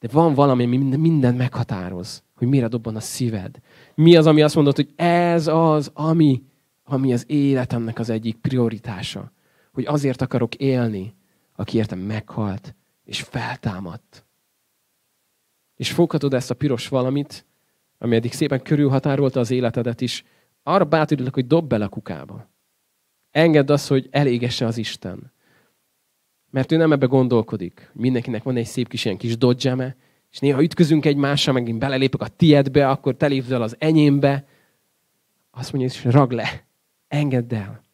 de 0.00 0.08
van 0.12 0.34
valami, 0.34 0.64
ami 0.64 0.76
minden 0.96 1.34
meghatároz, 1.34 2.22
hogy 2.36 2.48
mire 2.48 2.68
dobban 2.68 2.96
a 2.96 3.00
szíved. 3.00 3.58
Mi 3.94 4.16
az, 4.16 4.26
ami 4.26 4.42
azt 4.42 4.54
mondod, 4.54 4.76
hogy 4.76 4.92
ez 4.96 5.46
az, 5.46 5.90
ami, 5.94 6.42
ami 6.84 7.12
az 7.12 7.24
életemnek 7.26 7.98
az 7.98 8.10
egyik 8.10 8.36
prioritása. 8.36 9.32
Hogy 9.72 9.86
azért 9.86 10.22
akarok 10.22 10.54
élni, 10.54 11.14
aki 11.56 11.76
értem 11.76 11.98
meghalt 11.98 12.74
és 13.04 13.20
feltámadt. 13.20 14.26
És 15.76 15.92
foghatod 15.92 16.34
ezt 16.34 16.50
a 16.50 16.54
piros 16.54 16.88
valamit, 16.88 17.46
ami 18.02 18.16
eddig 18.16 18.32
szépen 18.32 18.62
körülhatárolta 18.62 19.40
az 19.40 19.50
életedet 19.50 20.00
is, 20.00 20.24
arra 20.62 20.84
bátorítlak, 20.84 21.34
hogy 21.34 21.46
dob 21.46 21.68
bele 21.68 21.84
a 21.84 21.88
kukába. 21.88 22.50
Engedd 23.30 23.72
azt, 23.72 23.88
hogy 23.88 24.08
elégesse 24.10 24.66
az 24.66 24.76
Isten. 24.78 25.32
Mert 26.50 26.72
ő 26.72 26.76
nem 26.76 26.92
ebbe 26.92 27.06
gondolkodik. 27.06 27.90
Mindenkinek 27.92 28.42
van 28.42 28.56
egy 28.56 28.66
szép 28.66 28.88
kis 28.88 29.04
ilyen 29.04 29.16
kis 29.16 29.36
dodge 29.36 29.96
és 30.30 30.38
néha 30.38 30.62
ütközünk 30.62 31.04
egymással, 31.04 31.54
megint 31.54 31.78
belelépek 31.78 32.20
a 32.20 32.28
tiedbe, 32.28 32.88
akkor 32.88 33.16
te 33.16 33.42
el 33.50 33.62
az 33.62 33.76
enyémbe. 33.78 34.46
Azt 35.50 35.72
mondja, 35.72 36.00
hogy 36.02 36.12
rag 36.12 36.30
le, 36.32 36.66
engedd 37.08 37.54
el. 37.54 37.84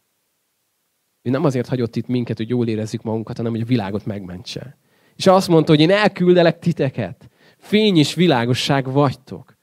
Ő 1.23 1.31
nem 1.31 1.45
azért 1.45 1.69
hagyott 1.69 1.97
itt 1.97 2.07
minket, 2.07 2.37
hogy 2.37 2.49
jól 2.49 2.69
érezzük 2.69 3.03
magunkat, 3.03 3.37
hanem 3.37 3.53
hogy 3.53 3.61
a 3.61 3.65
világot 3.65 4.07
megmentse. 4.07 4.77
És 5.17 5.27
azt 5.27 5.49
mondta, 5.49 5.73
hogy 5.73 5.81
én 5.81 5.91
elküldelek 5.91 6.59
titeket. 6.59 7.31
Fény 7.57 7.97
és 7.97 8.15
világosság 8.15 8.93
vagytok. 8.93 9.58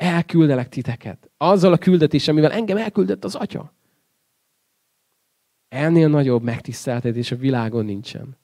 Elküldelek 0.00 0.68
titeket. 0.68 1.30
Azzal 1.36 1.72
a 1.72 1.78
küldetéssel, 1.78 2.34
amivel 2.34 2.52
engem 2.52 2.76
elküldött 2.76 3.24
az 3.24 3.34
Atya. 3.34 3.72
Ennél 5.68 6.08
nagyobb 6.08 6.42
megtiszteltetés 6.42 7.30
a 7.30 7.36
világon 7.36 7.84
nincsen. 7.84 8.36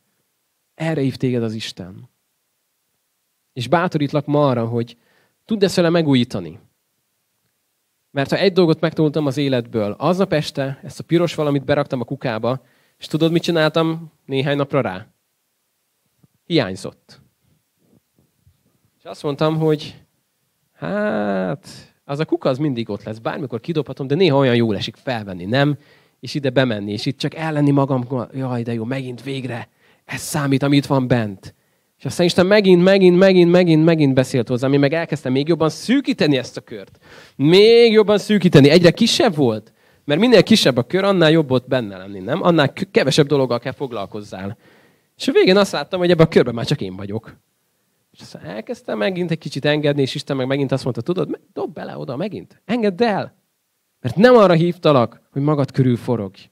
Erre 0.74 1.00
hív 1.00 1.16
téged 1.16 1.42
az 1.42 1.54
Isten. 1.54 2.08
És 3.52 3.68
bátorítlak 3.68 4.26
ma 4.26 4.48
arra, 4.48 4.66
hogy 4.66 4.96
tudd 5.44 5.64
ezt 5.64 5.76
vele 5.76 5.88
megújítani. 5.88 6.58
Mert 8.10 8.30
ha 8.30 8.36
egy 8.36 8.52
dolgot 8.52 8.80
megtanultam 8.80 9.26
az 9.26 9.36
életből, 9.36 9.92
aznap 9.92 10.32
este 10.32 10.80
ezt 10.82 11.00
a 11.00 11.04
piros 11.04 11.34
valamit 11.34 11.64
beraktam 11.64 12.00
a 12.00 12.04
kukába, 12.04 12.64
és 12.98 13.06
tudod, 13.06 13.32
mit 13.32 13.42
csináltam 13.42 14.12
néhány 14.24 14.56
napra 14.56 14.80
rá? 14.80 15.06
hiányzott. 16.46 17.20
És 18.98 19.04
azt 19.04 19.22
mondtam, 19.22 19.58
hogy 19.58 20.05
hát, 20.76 21.66
az 22.04 22.18
a 22.18 22.24
kuka 22.24 22.48
az 22.48 22.58
mindig 22.58 22.90
ott 22.90 23.02
lesz, 23.02 23.18
bármikor 23.18 23.60
kidobhatom, 23.60 24.06
de 24.06 24.14
néha 24.14 24.38
olyan 24.38 24.54
jól 24.54 24.76
esik 24.76 24.96
felvenni, 24.96 25.44
nem? 25.44 25.76
És 26.20 26.34
ide 26.34 26.50
bemenni, 26.50 26.92
és 26.92 27.06
itt 27.06 27.18
csak 27.18 27.34
ellenni 27.34 27.70
magam, 27.70 28.06
jaj, 28.34 28.62
de 28.62 28.72
jó, 28.72 28.84
megint 28.84 29.22
végre, 29.22 29.68
ez 30.04 30.20
számít, 30.20 30.62
amit 30.62 30.86
van 30.86 31.08
bent. 31.08 31.54
És 31.98 32.04
aztán 32.04 32.26
Isten 32.26 32.46
megint, 32.46 32.82
megint, 32.82 33.18
megint, 33.18 33.50
megint, 33.50 33.84
megint 33.84 34.14
beszélt 34.14 34.48
hozzám, 34.48 34.72
én 34.72 34.78
meg 34.78 34.92
elkezdtem 34.92 35.32
még 35.32 35.48
jobban 35.48 35.68
szűkíteni 35.68 36.36
ezt 36.36 36.56
a 36.56 36.60
kört. 36.60 36.98
Még 37.36 37.92
jobban 37.92 38.18
szűkíteni. 38.18 38.68
Egyre 38.68 38.90
kisebb 38.90 39.34
volt. 39.34 39.72
Mert 40.04 40.20
minél 40.20 40.42
kisebb 40.42 40.76
a 40.76 40.82
kör, 40.82 41.04
annál 41.04 41.30
jobb 41.30 41.50
ott 41.50 41.68
benne 41.68 41.96
lenni, 41.96 42.18
nem? 42.18 42.42
Annál 42.42 42.72
kevesebb 42.72 43.26
dologgal 43.26 43.58
kell 43.58 43.72
foglalkozzál. 43.72 44.56
És 45.16 45.28
a 45.28 45.32
végén 45.32 45.56
azt 45.56 45.72
láttam, 45.72 45.98
hogy 45.98 46.10
ebben 46.10 46.26
a 46.26 46.28
körben 46.28 46.54
már 46.54 46.66
csak 46.66 46.80
én 46.80 46.96
vagyok. 46.96 47.36
És 48.16 48.22
aztán 48.22 48.44
elkezdtem 48.44 48.98
megint 48.98 49.30
egy 49.30 49.38
kicsit 49.38 49.64
engedni, 49.64 50.02
és 50.02 50.14
Isten 50.14 50.36
meg 50.36 50.46
megint 50.46 50.72
azt 50.72 50.82
mondta, 50.82 51.02
tudod, 51.02 51.40
dob 51.52 51.72
bele 51.72 51.98
oda 51.98 52.16
megint. 52.16 52.62
Engedd 52.64 53.02
el. 53.02 53.34
Mert 54.00 54.16
nem 54.16 54.36
arra 54.36 54.52
hívtalak, 54.52 55.20
hogy 55.30 55.42
magad 55.42 55.70
körül 55.70 55.96
forogj. 55.96 56.50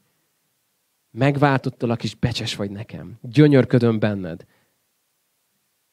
Megváltottalak, 1.11 2.05
és 2.05 2.15
becses 2.15 2.57
vagy 2.57 2.71
nekem. 2.71 3.19
Gyönyörködöm 3.23 3.99
benned. 3.99 4.45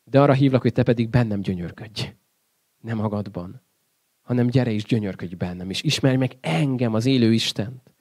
De 0.04 0.22
arra 0.22 0.34
hívlak, 0.34 0.62
hogy 0.62 0.74
te 0.74 0.84
pedig 0.84 1.10
bennem 1.10 1.42
gyönyörködj. 1.42 2.14
Nem 2.82 2.98
magadban. 2.98 3.62
Hanem 4.22 4.48
gyere 4.48 4.72
és 4.72 4.84
gyönyörködj 4.84 5.36
bennem, 5.36 5.70
és 5.70 5.84
ismerj 5.84 6.16
meg 6.16 6.38
engem, 6.42 6.94
az 6.94 7.06
élő 7.06 7.34
Istent. 7.34 7.94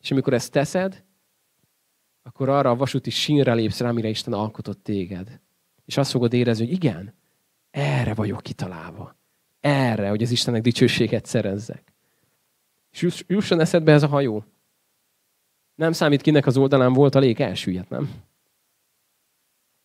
És 0.00 0.10
amikor 0.10 0.34
ezt 0.34 0.52
teszed, 0.52 1.04
akkor 2.22 2.48
arra 2.48 2.70
a 2.70 2.76
vasúti 2.76 3.10
sínre 3.10 3.54
lépsz 3.54 3.80
rá, 3.80 3.88
amire 3.88 4.08
Isten 4.08 4.32
alkotott 4.32 4.82
téged. 4.82 5.40
És 5.86 5.96
azt 5.96 6.10
fogod 6.10 6.32
érezni, 6.32 6.64
hogy 6.64 6.74
igen, 6.74 7.14
erre 7.70 8.14
vagyok 8.14 8.42
kitalálva. 8.42 9.16
Erre, 9.60 10.08
hogy 10.08 10.22
az 10.22 10.30
Istennek 10.30 10.62
dicsőséget 10.62 11.26
szerezzek. 11.26 11.92
És 12.90 13.24
jusson 13.26 13.60
eszedbe 13.60 13.92
ez 13.92 14.02
a 14.02 14.06
hajó. 14.06 14.44
Nem 15.74 15.92
számít, 15.92 16.22
kinek 16.22 16.46
az 16.46 16.56
oldalán 16.56 16.92
volt 16.92 17.14
a 17.14 17.18
lég, 17.18 17.40
elsüllyedt, 17.40 17.88
nem? 17.88 18.10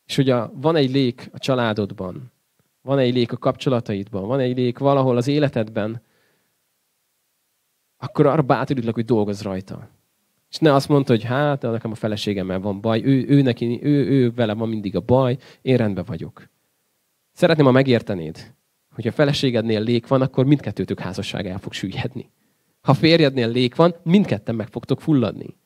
És 0.06 0.16
hogy 0.16 0.30
a, 0.30 0.52
van 0.54 0.76
egy 0.76 0.92
lék 0.92 1.30
a 1.34 1.38
családodban, 1.38 2.32
van 2.82 3.00
egy 3.00 3.14
lék 3.14 3.32
a 3.32 3.38
kapcsolataidban, 3.38 4.28
van 4.28 4.40
egy 4.40 4.58
lék 4.58 4.78
valahol 4.78 5.18
az 5.18 5.28
életedben, 5.28 6.02
akkor 7.98 8.26
arra 8.26 8.42
bátorítlak, 8.42 8.94
hogy 8.94 9.06
dolgozz 9.06 9.42
rajta. 9.42 9.90
És 10.52 10.58
ne 10.58 10.74
azt 10.74 10.88
mondta, 10.88 11.12
hogy 11.12 11.24
hát, 11.24 11.62
nekem 11.62 11.92
a 11.92 11.96
feleségemmel 11.96 12.60
van 12.60 12.82
baj, 12.82 13.02
ő, 13.04 13.26
ő, 13.28 13.42
neki, 13.42 13.80
ő, 13.84 14.08
ő 14.08 14.32
vele 14.32 14.54
van 14.54 14.70
mindig 14.70 14.96
a 14.96 15.00
baj, 15.00 15.38
én 15.62 15.78
rendben 15.78 16.04
vagyok. 16.08 16.50
Szeretném, 17.32 17.66
ha 17.66 17.72
megértenéd, 17.72 18.54
hogy 18.94 19.08
a 19.08 19.12
feleségednél 19.12 19.82
lék 19.82 20.08
van, 20.08 20.22
akkor 20.22 20.46
mindkettőtök 20.46 21.00
házasság 21.00 21.48
el 21.48 21.60
fog 21.60 21.74
süllyedni. 21.74 22.32
Ha 22.82 22.94
férjednél 22.94 23.50
lék 23.50 23.76
van, 23.76 23.96
mindketten 24.04 24.56
meg 24.56 24.68
fogtok 24.68 25.02
fulladni. 25.02 25.58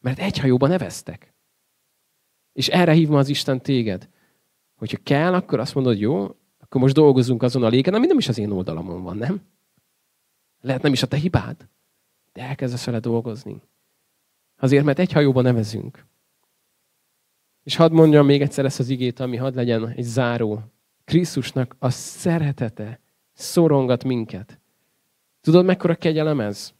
Mert 0.00 0.18
egy 0.18 0.38
hajóban 0.38 0.68
neveztek. 0.68 1.34
És 2.52 2.68
erre 2.68 2.92
hív 2.92 3.08
ma 3.08 3.18
az 3.18 3.28
Isten 3.28 3.60
téged. 3.60 4.08
Hogyha 4.76 4.98
kell, 5.02 5.34
akkor 5.34 5.60
azt 5.60 5.74
mondod, 5.74 5.98
jó, 5.98 6.36
akkor 6.58 6.80
most 6.80 6.94
dolgozunk 6.94 7.42
azon 7.42 7.62
a 7.62 7.68
léken, 7.68 7.94
ami 7.94 8.06
nem 8.06 8.18
is 8.18 8.28
az 8.28 8.38
én 8.38 8.50
oldalamon 8.50 9.02
van, 9.02 9.16
nem? 9.16 9.42
Lehet 10.60 10.82
nem 10.82 10.92
is 10.92 11.02
a 11.02 11.06
te 11.06 11.16
hibád, 11.16 11.68
de 12.32 12.42
elkezdesz 12.42 12.84
vele 12.84 12.98
dolgozni. 12.98 13.62
Azért, 14.62 14.84
mert 14.84 14.98
egy 14.98 15.12
hajóban 15.12 15.42
nevezünk. 15.42 16.04
És 17.62 17.76
hadd 17.76 17.92
mondjam 17.92 18.26
még 18.26 18.42
egyszer 18.42 18.64
ezt 18.64 18.78
az 18.78 18.88
igét, 18.88 19.20
ami 19.20 19.36
hadd 19.36 19.54
legyen 19.54 19.88
egy 19.88 20.04
záró. 20.04 20.60
Krisztusnak 21.04 21.76
a 21.78 21.90
szeretete 21.90 23.00
szorongat 23.32 24.04
minket. 24.04 24.60
Tudod, 25.40 25.64
mekkora 25.64 25.94
kegyelem 25.94 26.40
ez? 26.40 26.72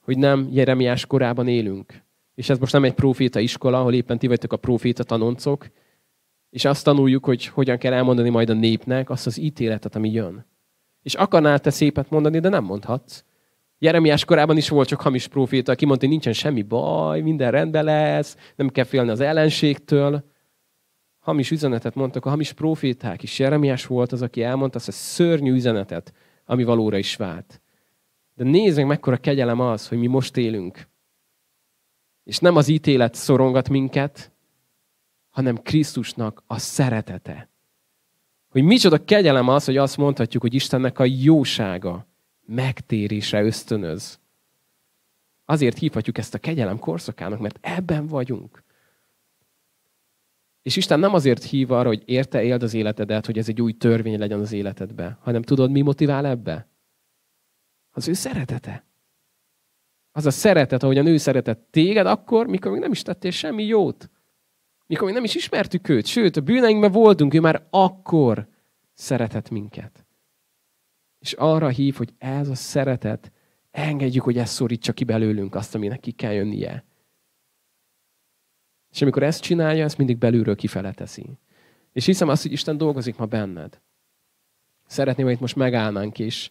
Hogy 0.00 0.18
nem 0.18 0.48
Jeremiás 0.50 1.06
korában 1.06 1.48
élünk. 1.48 2.02
És 2.34 2.48
ez 2.48 2.58
most 2.58 2.72
nem 2.72 2.84
egy 2.84 2.94
proféta 2.94 3.40
iskola, 3.40 3.78
ahol 3.78 3.94
éppen 3.94 4.18
ti 4.18 4.26
vagytok 4.26 4.52
a 4.52 4.56
proféta 4.56 5.04
tanoncok, 5.04 5.68
és 6.50 6.64
azt 6.64 6.84
tanuljuk, 6.84 7.24
hogy 7.24 7.46
hogyan 7.46 7.78
kell 7.78 7.92
elmondani 7.92 8.28
majd 8.28 8.50
a 8.50 8.54
népnek 8.54 9.10
azt 9.10 9.26
az 9.26 9.38
ítéletet, 9.38 9.94
ami 9.96 10.10
jön. 10.10 10.46
És 11.02 11.14
akarnál 11.14 11.58
te 11.58 11.70
szépet 11.70 12.10
mondani, 12.10 12.40
de 12.40 12.48
nem 12.48 12.64
mondhatsz. 12.64 13.22
Jeremiás 13.78 14.24
korában 14.24 14.56
is 14.56 14.68
volt 14.68 14.88
csak 14.88 15.00
hamis 15.00 15.28
proféta, 15.28 15.72
aki 15.72 15.84
mondta, 15.84 16.04
hogy 16.04 16.14
nincsen 16.14 16.32
semmi 16.32 16.62
baj, 16.62 17.20
minden 17.20 17.50
rendben 17.50 17.84
lesz, 17.84 18.36
nem 18.56 18.68
kell 18.68 18.84
félni 18.84 19.10
az 19.10 19.20
ellenségtől. 19.20 20.24
Hamis 21.18 21.50
üzenetet 21.50 21.94
mondtak 21.94 22.26
a 22.26 22.28
hamis 22.28 22.52
proféták 22.52 23.22
is. 23.22 23.38
Jeremiás 23.38 23.86
volt 23.86 24.12
az, 24.12 24.22
aki 24.22 24.42
elmondta 24.42 24.78
azt 24.78 24.88
a 24.88 24.92
szörnyű 24.92 25.52
üzenetet, 25.52 26.12
ami 26.44 26.64
valóra 26.64 26.98
is 26.98 27.16
vált. 27.16 27.60
De 28.34 28.44
nézd 28.44 28.76
meg, 28.76 28.86
mekkora 28.86 29.16
kegyelem 29.16 29.60
az, 29.60 29.88
hogy 29.88 29.98
mi 29.98 30.06
most 30.06 30.36
élünk. 30.36 30.88
És 32.24 32.38
nem 32.38 32.56
az 32.56 32.68
ítélet 32.68 33.14
szorongat 33.14 33.68
minket, 33.68 34.32
hanem 35.28 35.56
Krisztusnak 35.56 36.42
a 36.46 36.58
szeretete. 36.58 37.50
Hogy 38.48 38.62
micsoda 38.62 39.04
kegyelem 39.04 39.48
az, 39.48 39.64
hogy 39.64 39.76
azt 39.76 39.96
mondhatjuk, 39.96 40.42
hogy 40.42 40.54
Istennek 40.54 40.98
a 40.98 41.04
jósága 41.04 42.07
megtérésre 42.48 43.42
ösztönöz. 43.42 44.18
Azért 45.44 45.78
hívhatjuk 45.78 46.18
ezt 46.18 46.34
a 46.34 46.38
kegyelem 46.38 46.78
korszakának, 46.78 47.38
mert 47.38 47.58
ebben 47.60 48.06
vagyunk. 48.06 48.62
És 50.62 50.76
Isten 50.76 50.98
nem 50.98 51.14
azért 51.14 51.44
hív 51.44 51.70
arra, 51.70 51.88
hogy 51.88 52.02
érte 52.04 52.42
éld 52.42 52.62
az 52.62 52.74
életedet, 52.74 53.26
hogy 53.26 53.38
ez 53.38 53.48
egy 53.48 53.62
új 53.62 53.72
törvény 53.72 54.18
legyen 54.18 54.40
az 54.40 54.52
életedbe, 54.52 55.18
hanem 55.20 55.42
tudod, 55.42 55.70
mi 55.70 55.80
motivál 55.80 56.26
ebbe? 56.26 56.68
Az 57.90 58.08
ő 58.08 58.12
szeretete. 58.12 58.84
Az 60.12 60.26
a 60.26 60.30
szeretet, 60.30 60.82
ahogyan 60.82 61.06
ő 61.06 61.16
szeretett 61.16 61.68
téged 61.70 62.06
akkor, 62.06 62.46
mikor 62.46 62.72
még 62.72 62.80
nem 62.80 62.92
is 62.92 63.02
tettél 63.02 63.30
semmi 63.30 63.64
jót. 63.64 64.10
Mikor 64.86 65.04
még 65.04 65.14
nem 65.14 65.24
is 65.24 65.34
ismertük 65.34 65.88
őt. 65.88 66.06
Sőt, 66.06 66.36
a 66.36 66.40
bűneinkben 66.40 66.92
voltunk, 66.92 67.34
ő 67.34 67.40
már 67.40 67.66
akkor 67.70 68.48
szeretett 68.94 69.50
minket. 69.50 70.06
És 71.18 71.32
arra 71.32 71.68
hív, 71.68 71.94
hogy 71.94 72.14
ez 72.18 72.48
a 72.48 72.54
szeretet, 72.54 73.32
engedjük, 73.70 74.22
hogy 74.22 74.38
ez 74.38 74.50
szorítsa 74.50 74.92
ki 74.92 75.04
belőlünk 75.04 75.54
azt, 75.54 75.74
aminek 75.74 76.00
ki 76.00 76.10
kell 76.10 76.32
jönnie. 76.32 76.84
És 78.90 79.02
amikor 79.02 79.22
ezt 79.22 79.42
csinálja, 79.42 79.84
ezt 79.84 79.98
mindig 79.98 80.18
belülről 80.18 80.56
kifele 80.56 80.92
teszi. 80.92 81.38
És 81.92 82.04
hiszem 82.04 82.28
azt, 82.28 82.42
hogy 82.42 82.52
Isten 82.52 82.76
dolgozik 82.76 83.16
ma 83.16 83.26
benned. 83.26 83.80
Szeretném, 84.86 85.26
hogy 85.26 85.34
itt 85.34 85.40
most 85.40 85.56
megállnánk, 85.56 86.18
és 86.18 86.50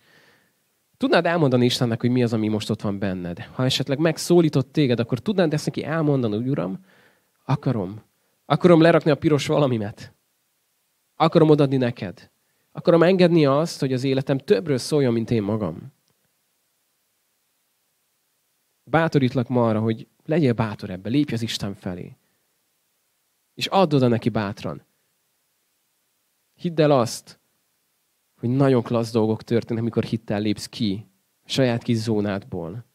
tudnád 0.97 1.25
elmondani 1.25 1.65
Istennek, 1.65 2.01
hogy 2.01 2.09
mi 2.09 2.23
az, 2.23 2.33
ami 2.33 2.47
most 2.47 2.69
ott 2.69 2.81
van 2.81 2.99
benned. 2.99 3.39
Ha 3.39 3.63
esetleg 3.63 3.99
megszólított 3.99 4.71
téged, 4.71 4.99
akkor 4.99 5.19
tudnád 5.19 5.53
ezt 5.53 5.65
neki 5.65 5.83
elmondani, 5.83 6.35
hogy 6.35 6.49
Uram, 6.49 6.85
akarom. 7.45 8.01
Akarom 8.45 8.81
lerakni 8.81 9.11
a 9.11 9.15
piros 9.15 9.47
valamimet. 9.47 10.13
Akarom 11.15 11.49
odadni 11.49 11.77
neked. 11.77 12.31
Akarom 12.77 13.03
engedni 13.03 13.45
azt, 13.45 13.79
hogy 13.79 13.93
az 13.93 14.03
életem 14.03 14.37
többről 14.37 14.77
szóljon, 14.77 15.13
mint 15.13 15.31
én 15.31 15.43
magam. 15.43 15.93
Bátorítlak 18.83 19.47
ma 19.47 19.67
arra, 19.67 19.79
hogy 19.79 20.07
legyél 20.25 20.53
bátor 20.53 20.89
ebbe, 20.89 21.09
lépj 21.09 21.33
az 21.33 21.41
Isten 21.41 21.73
felé. 21.73 22.15
És 23.53 23.65
add 23.65 23.93
oda 23.93 24.07
neki 24.07 24.29
bátran. 24.29 24.85
Hidd 26.53 26.81
el 26.81 26.91
azt, 26.91 27.39
hogy 28.39 28.49
nagyon 28.49 28.83
klassz 28.83 29.11
dolgok 29.11 29.43
történnek, 29.43 29.81
amikor 29.81 30.03
hittel 30.03 30.39
lépsz 30.39 30.67
ki 30.67 31.07
a 31.43 31.49
saját 31.49 31.83
kis 31.83 31.97
zónádból. 31.97 32.85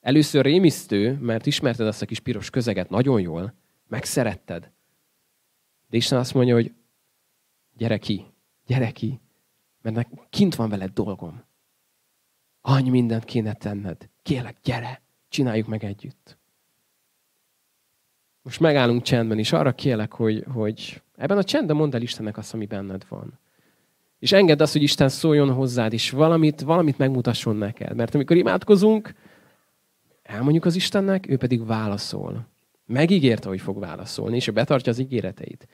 Először 0.00 0.44
rémisztő, 0.44 1.18
mert 1.20 1.46
ismerted 1.46 1.86
azt 1.86 2.02
a 2.02 2.06
kis 2.06 2.20
piros 2.20 2.50
közeget 2.50 2.90
nagyon 2.90 3.20
jól, 3.20 3.54
megszeretted. 3.86 4.70
De 5.88 5.96
Isten 5.96 6.18
azt 6.18 6.34
mondja, 6.34 6.54
hogy 6.54 6.74
gyere 7.76 7.98
ki, 7.98 8.36
gyere 8.68 8.90
ki, 8.90 9.20
mert 9.82 10.08
kint 10.30 10.54
van 10.54 10.68
veled 10.68 10.92
dolgom. 10.92 11.42
Annyi 12.60 12.90
mindent 12.90 13.24
kéne 13.24 13.52
tenned. 13.52 14.08
Kérlek, 14.22 14.56
gyere, 14.62 15.02
csináljuk 15.28 15.66
meg 15.66 15.84
együtt. 15.84 16.38
Most 18.42 18.60
megállunk 18.60 19.02
csendben, 19.02 19.38
és 19.38 19.52
arra 19.52 19.74
kérlek, 19.74 20.12
hogy, 20.12 20.44
hogy 20.52 21.02
ebben 21.16 21.38
a 21.38 21.44
csendben 21.44 21.76
mondd 21.76 21.94
el 21.94 22.02
Istennek 22.02 22.36
azt, 22.36 22.54
ami 22.54 22.66
benned 22.66 23.04
van. 23.08 23.38
És 24.18 24.32
engedd 24.32 24.62
azt, 24.62 24.72
hogy 24.72 24.82
Isten 24.82 25.08
szóljon 25.08 25.52
hozzád, 25.52 25.92
és 25.92 26.10
valamit, 26.10 26.60
valamit 26.60 26.98
megmutasson 26.98 27.56
neked. 27.56 27.94
Mert 27.94 28.14
amikor 28.14 28.36
imádkozunk, 28.36 29.14
elmondjuk 30.22 30.64
az 30.64 30.74
Istennek, 30.74 31.28
ő 31.28 31.36
pedig 31.36 31.66
válaszol. 31.66 32.46
Megígérte, 32.86 33.48
hogy 33.48 33.60
fog 33.60 33.78
válaszolni, 33.78 34.36
és 34.36 34.46
ő 34.46 34.52
betartja 34.52 34.92
az 34.92 34.98
ígéreteit. 34.98 35.68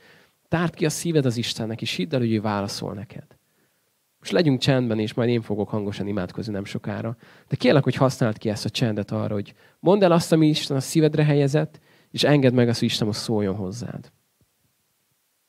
Tárd 0.55 0.74
ki 0.74 0.84
a 0.84 0.90
szíved 0.90 1.26
az 1.26 1.36
Istennek, 1.36 1.82
és 1.82 1.94
hidd 1.94 2.14
el, 2.14 2.20
hogy 2.20 2.32
ő 2.32 2.40
válaszol 2.40 2.94
neked. 2.94 3.26
Most 4.18 4.32
legyünk 4.32 4.61
csendben, 4.61 4.98
és 4.98 5.14
majd 5.14 5.28
én 5.28 5.42
fogok 5.42 5.68
hangosan 5.68 6.07
imádkozni 6.07 6.52
nem 6.52 6.64
sokára. 6.64 7.16
De 7.48 7.57
kérlek, 7.57 7.84
hogy 7.84 7.94
használd 7.94 8.38
ki 8.38 8.48
ezt 8.48 8.64
a 8.64 8.70
csendet 8.70 9.11
arra, 9.11 9.34
hogy 9.34 9.55
mondd 9.78 10.05
el 10.05 10.12
azt, 10.12 10.32
ami 10.32 10.48
Isten 10.48 10.76
a 10.76 10.80
szívedre 10.80 11.24
helyezett, 11.24 11.80
és 12.11 12.24
engedd 12.24 12.55
meg 12.55 12.68
azt, 12.68 12.78
hogy 12.78 12.88
Isten 12.88 13.07
most 13.07 13.20
szóljon 13.20 13.55
hozzád. 13.55 14.12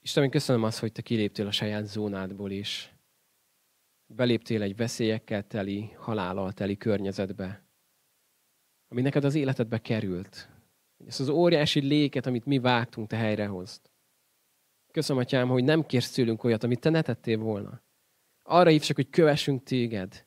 Istenem, 0.02 0.30
köszönöm 0.30 0.64
azt, 0.64 0.80
hogy 0.80 0.92
te 0.92 1.02
kiléptél 1.02 1.48
a 1.48 1.52
saját 1.52 1.86
zónádból 1.86 2.52
is. 2.52 2.96
Beléptél 4.06 4.62
egy 4.62 4.76
veszélyekkel 4.76 5.44
teli, 5.44 5.92
halállal 5.98 6.52
teli 6.52 6.78
környezetbe, 6.78 7.64
ami 8.88 9.02
neked 9.02 9.24
az 9.24 9.36
életedbe 9.36 9.78
került. 9.78 10.50
Ezt 11.08 11.20
az 11.20 11.30
óriási 11.30 11.80
léket, 11.80 12.26
amit 12.26 12.46
mi 12.46 12.60
vágtunk, 12.60 13.08
te 13.08 13.16
helyrehozt. 13.16 13.94
Köszönöm, 14.96 15.22
Atyám, 15.22 15.48
hogy 15.48 15.64
nem 15.64 15.86
kérsz 15.86 16.12
tőlünk 16.12 16.44
olyat, 16.44 16.64
amit 16.64 16.80
te 16.80 16.90
ne 16.90 17.02
tettél 17.02 17.38
volna. 17.38 17.82
Arra 18.44 18.70
hívsz 18.70 18.96
hogy 18.96 19.10
kövessünk 19.10 19.64
téged. 19.64 20.26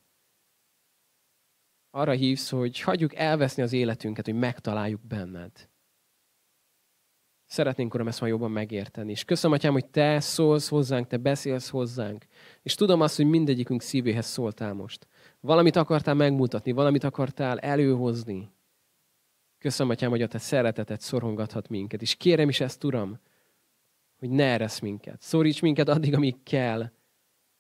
Arra 1.91 2.13
hívsz, 2.13 2.51
hogy 2.51 2.81
hagyjuk 2.81 3.15
elveszni 3.15 3.63
az 3.63 3.73
életünket, 3.73 4.25
hogy 4.25 4.35
megtaláljuk 4.35 5.07
benned. 5.07 5.69
Szeretnénk, 7.45 7.95
Uram, 7.95 8.09
ezt 8.09 8.21
már 8.21 8.31
jobban 8.31 8.51
megérteni. 8.51 9.11
És 9.11 9.25
köszönöm, 9.25 9.57
Atyám, 9.57 9.73
hogy 9.73 9.87
Te 9.87 10.21
szólsz 10.21 10.69
hozzánk, 10.69 11.07
Te 11.07 11.17
beszélsz 11.17 11.69
hozzánk. 11.69 12.27
És 12.63 12.75
tudom 12.75 13.01
azt, 13.01 13.17
hogy 13.17 13.27
mindegyikünk 13.27 13.83
szívéhez 13.83 14.27
szóltál 14.27 14.73
most. 14.73 15.07
Valamit 15.41 15.77
akartál 15.77 16.15
megmutatni, 16.15 16.73
valamit 16.73 17.05
akartál 17.05 17.59
előhozni. 17.59 18.51
Köszönöm, 19.59 19.93
Atyám, 19.93 20.11
hogy 20.11 20.23
a 20.23 20.29
Te 20.29 20.39
szeretetet 20.39 21.01
szorongathat 21.01 21.69
minket. 21.69 22.03
És 22.03 22.15
kérem 22.15 22.49
is 22.49 22.61
ezt, 22.61 22.85
Uram, 22.85 23.21
hogy 24.19 24.31
ne 24.31 24.45
eresz 24.45 24.79
minket. 24.79 25.23
Szoríts 25.23 25.63
minket 25.63 25.89
addig, 25.89 26.15
amíg 26.15 26.43
kell. 26.43 26.91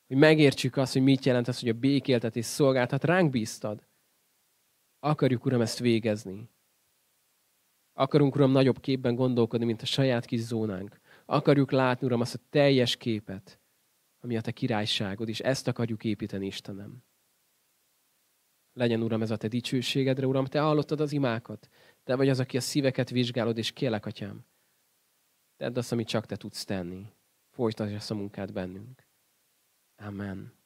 Hogy 0.06 0.16
megértsük 0.16 0.76
azt, 0.76 0.92
hogy 0.92 1.02
mit 1.02 1.24
jelent 1.24 1.48
az, 1.48 1.61
hogy 1.61 1.68
a 1.68 1.72
békéltetés 1.72 2.44
szolgáltat. 2.44 3.04
Ránk 3.04 3.30
bíztad. 3.30 3.86
Akarjuk, 5.00 5.44
Uram, 5.44 5.61
ezt 5.61 5.78
végezni. 5.78 6.50
Akarunk, 7.92 8.34
Uram, 8.34 8.50
nagyobb 8.50 8.80
képben 8.80 9.14
gondolkodni, 9.14 9.66
mint 9.66 9.82
a 9.82 9.86
saját 9.86 10.24
kis 10.24 10.40
zónánk. 10.40 11.00
Akarjuk 11.26 11.70
látni, 11.70 12.06
Uram, 12.06 12.20
azt 12.20 12.34
a 12.34 12.44
teljes 12.50 12.96
képet, 12.96 13.61
ami 14.20 14.36
a 14.36 14.40
Te 14.40 14.50
királyságod, 14.50 15.28
és 15.28 15.40
ezt 15.40 15.68
akarjuk 15.68 16.04
építeni, 16.04 16.46
Istenem. 16.46 17.02
Legyen, 18.72 19.02
Uram, 19.02 19.22
ez 19.22 19.30
a 19.30 19.36
Te 19.36 19.48
dicsőségedre, 19.48 20.26
Uram, 20.26 20.44
Te 20.44 20.61
hallottad 20.61 21.00
az 21.00 21.12
imákat. 21.12 21.68
Te 22.04 22.16
vagy 22.16 22.28
az, 22.28 22.40
aki 22.40 22.56
a 22.56 22.61
szíveket 22.61 23.11
vizsgálod, 23.11 23.59
és 23.59 23.72
kélek, 23.72 24.06
Atyám. 24.06 24.44
Tedd 25.59 25.78
azt, 25.78 25.92
amit 25.92 26.09
csak 26.09 26.26
Te 26.26 26.36
tudsz 26.36 26.64
tenni. 26.64 27.12
Folytasd 27.50 27.92
ezt 27.92 28.11
a 28.11 28.14
munkát 28.14 28.52
bennünk. 28.52 29.06
Amen. 29.96 30.57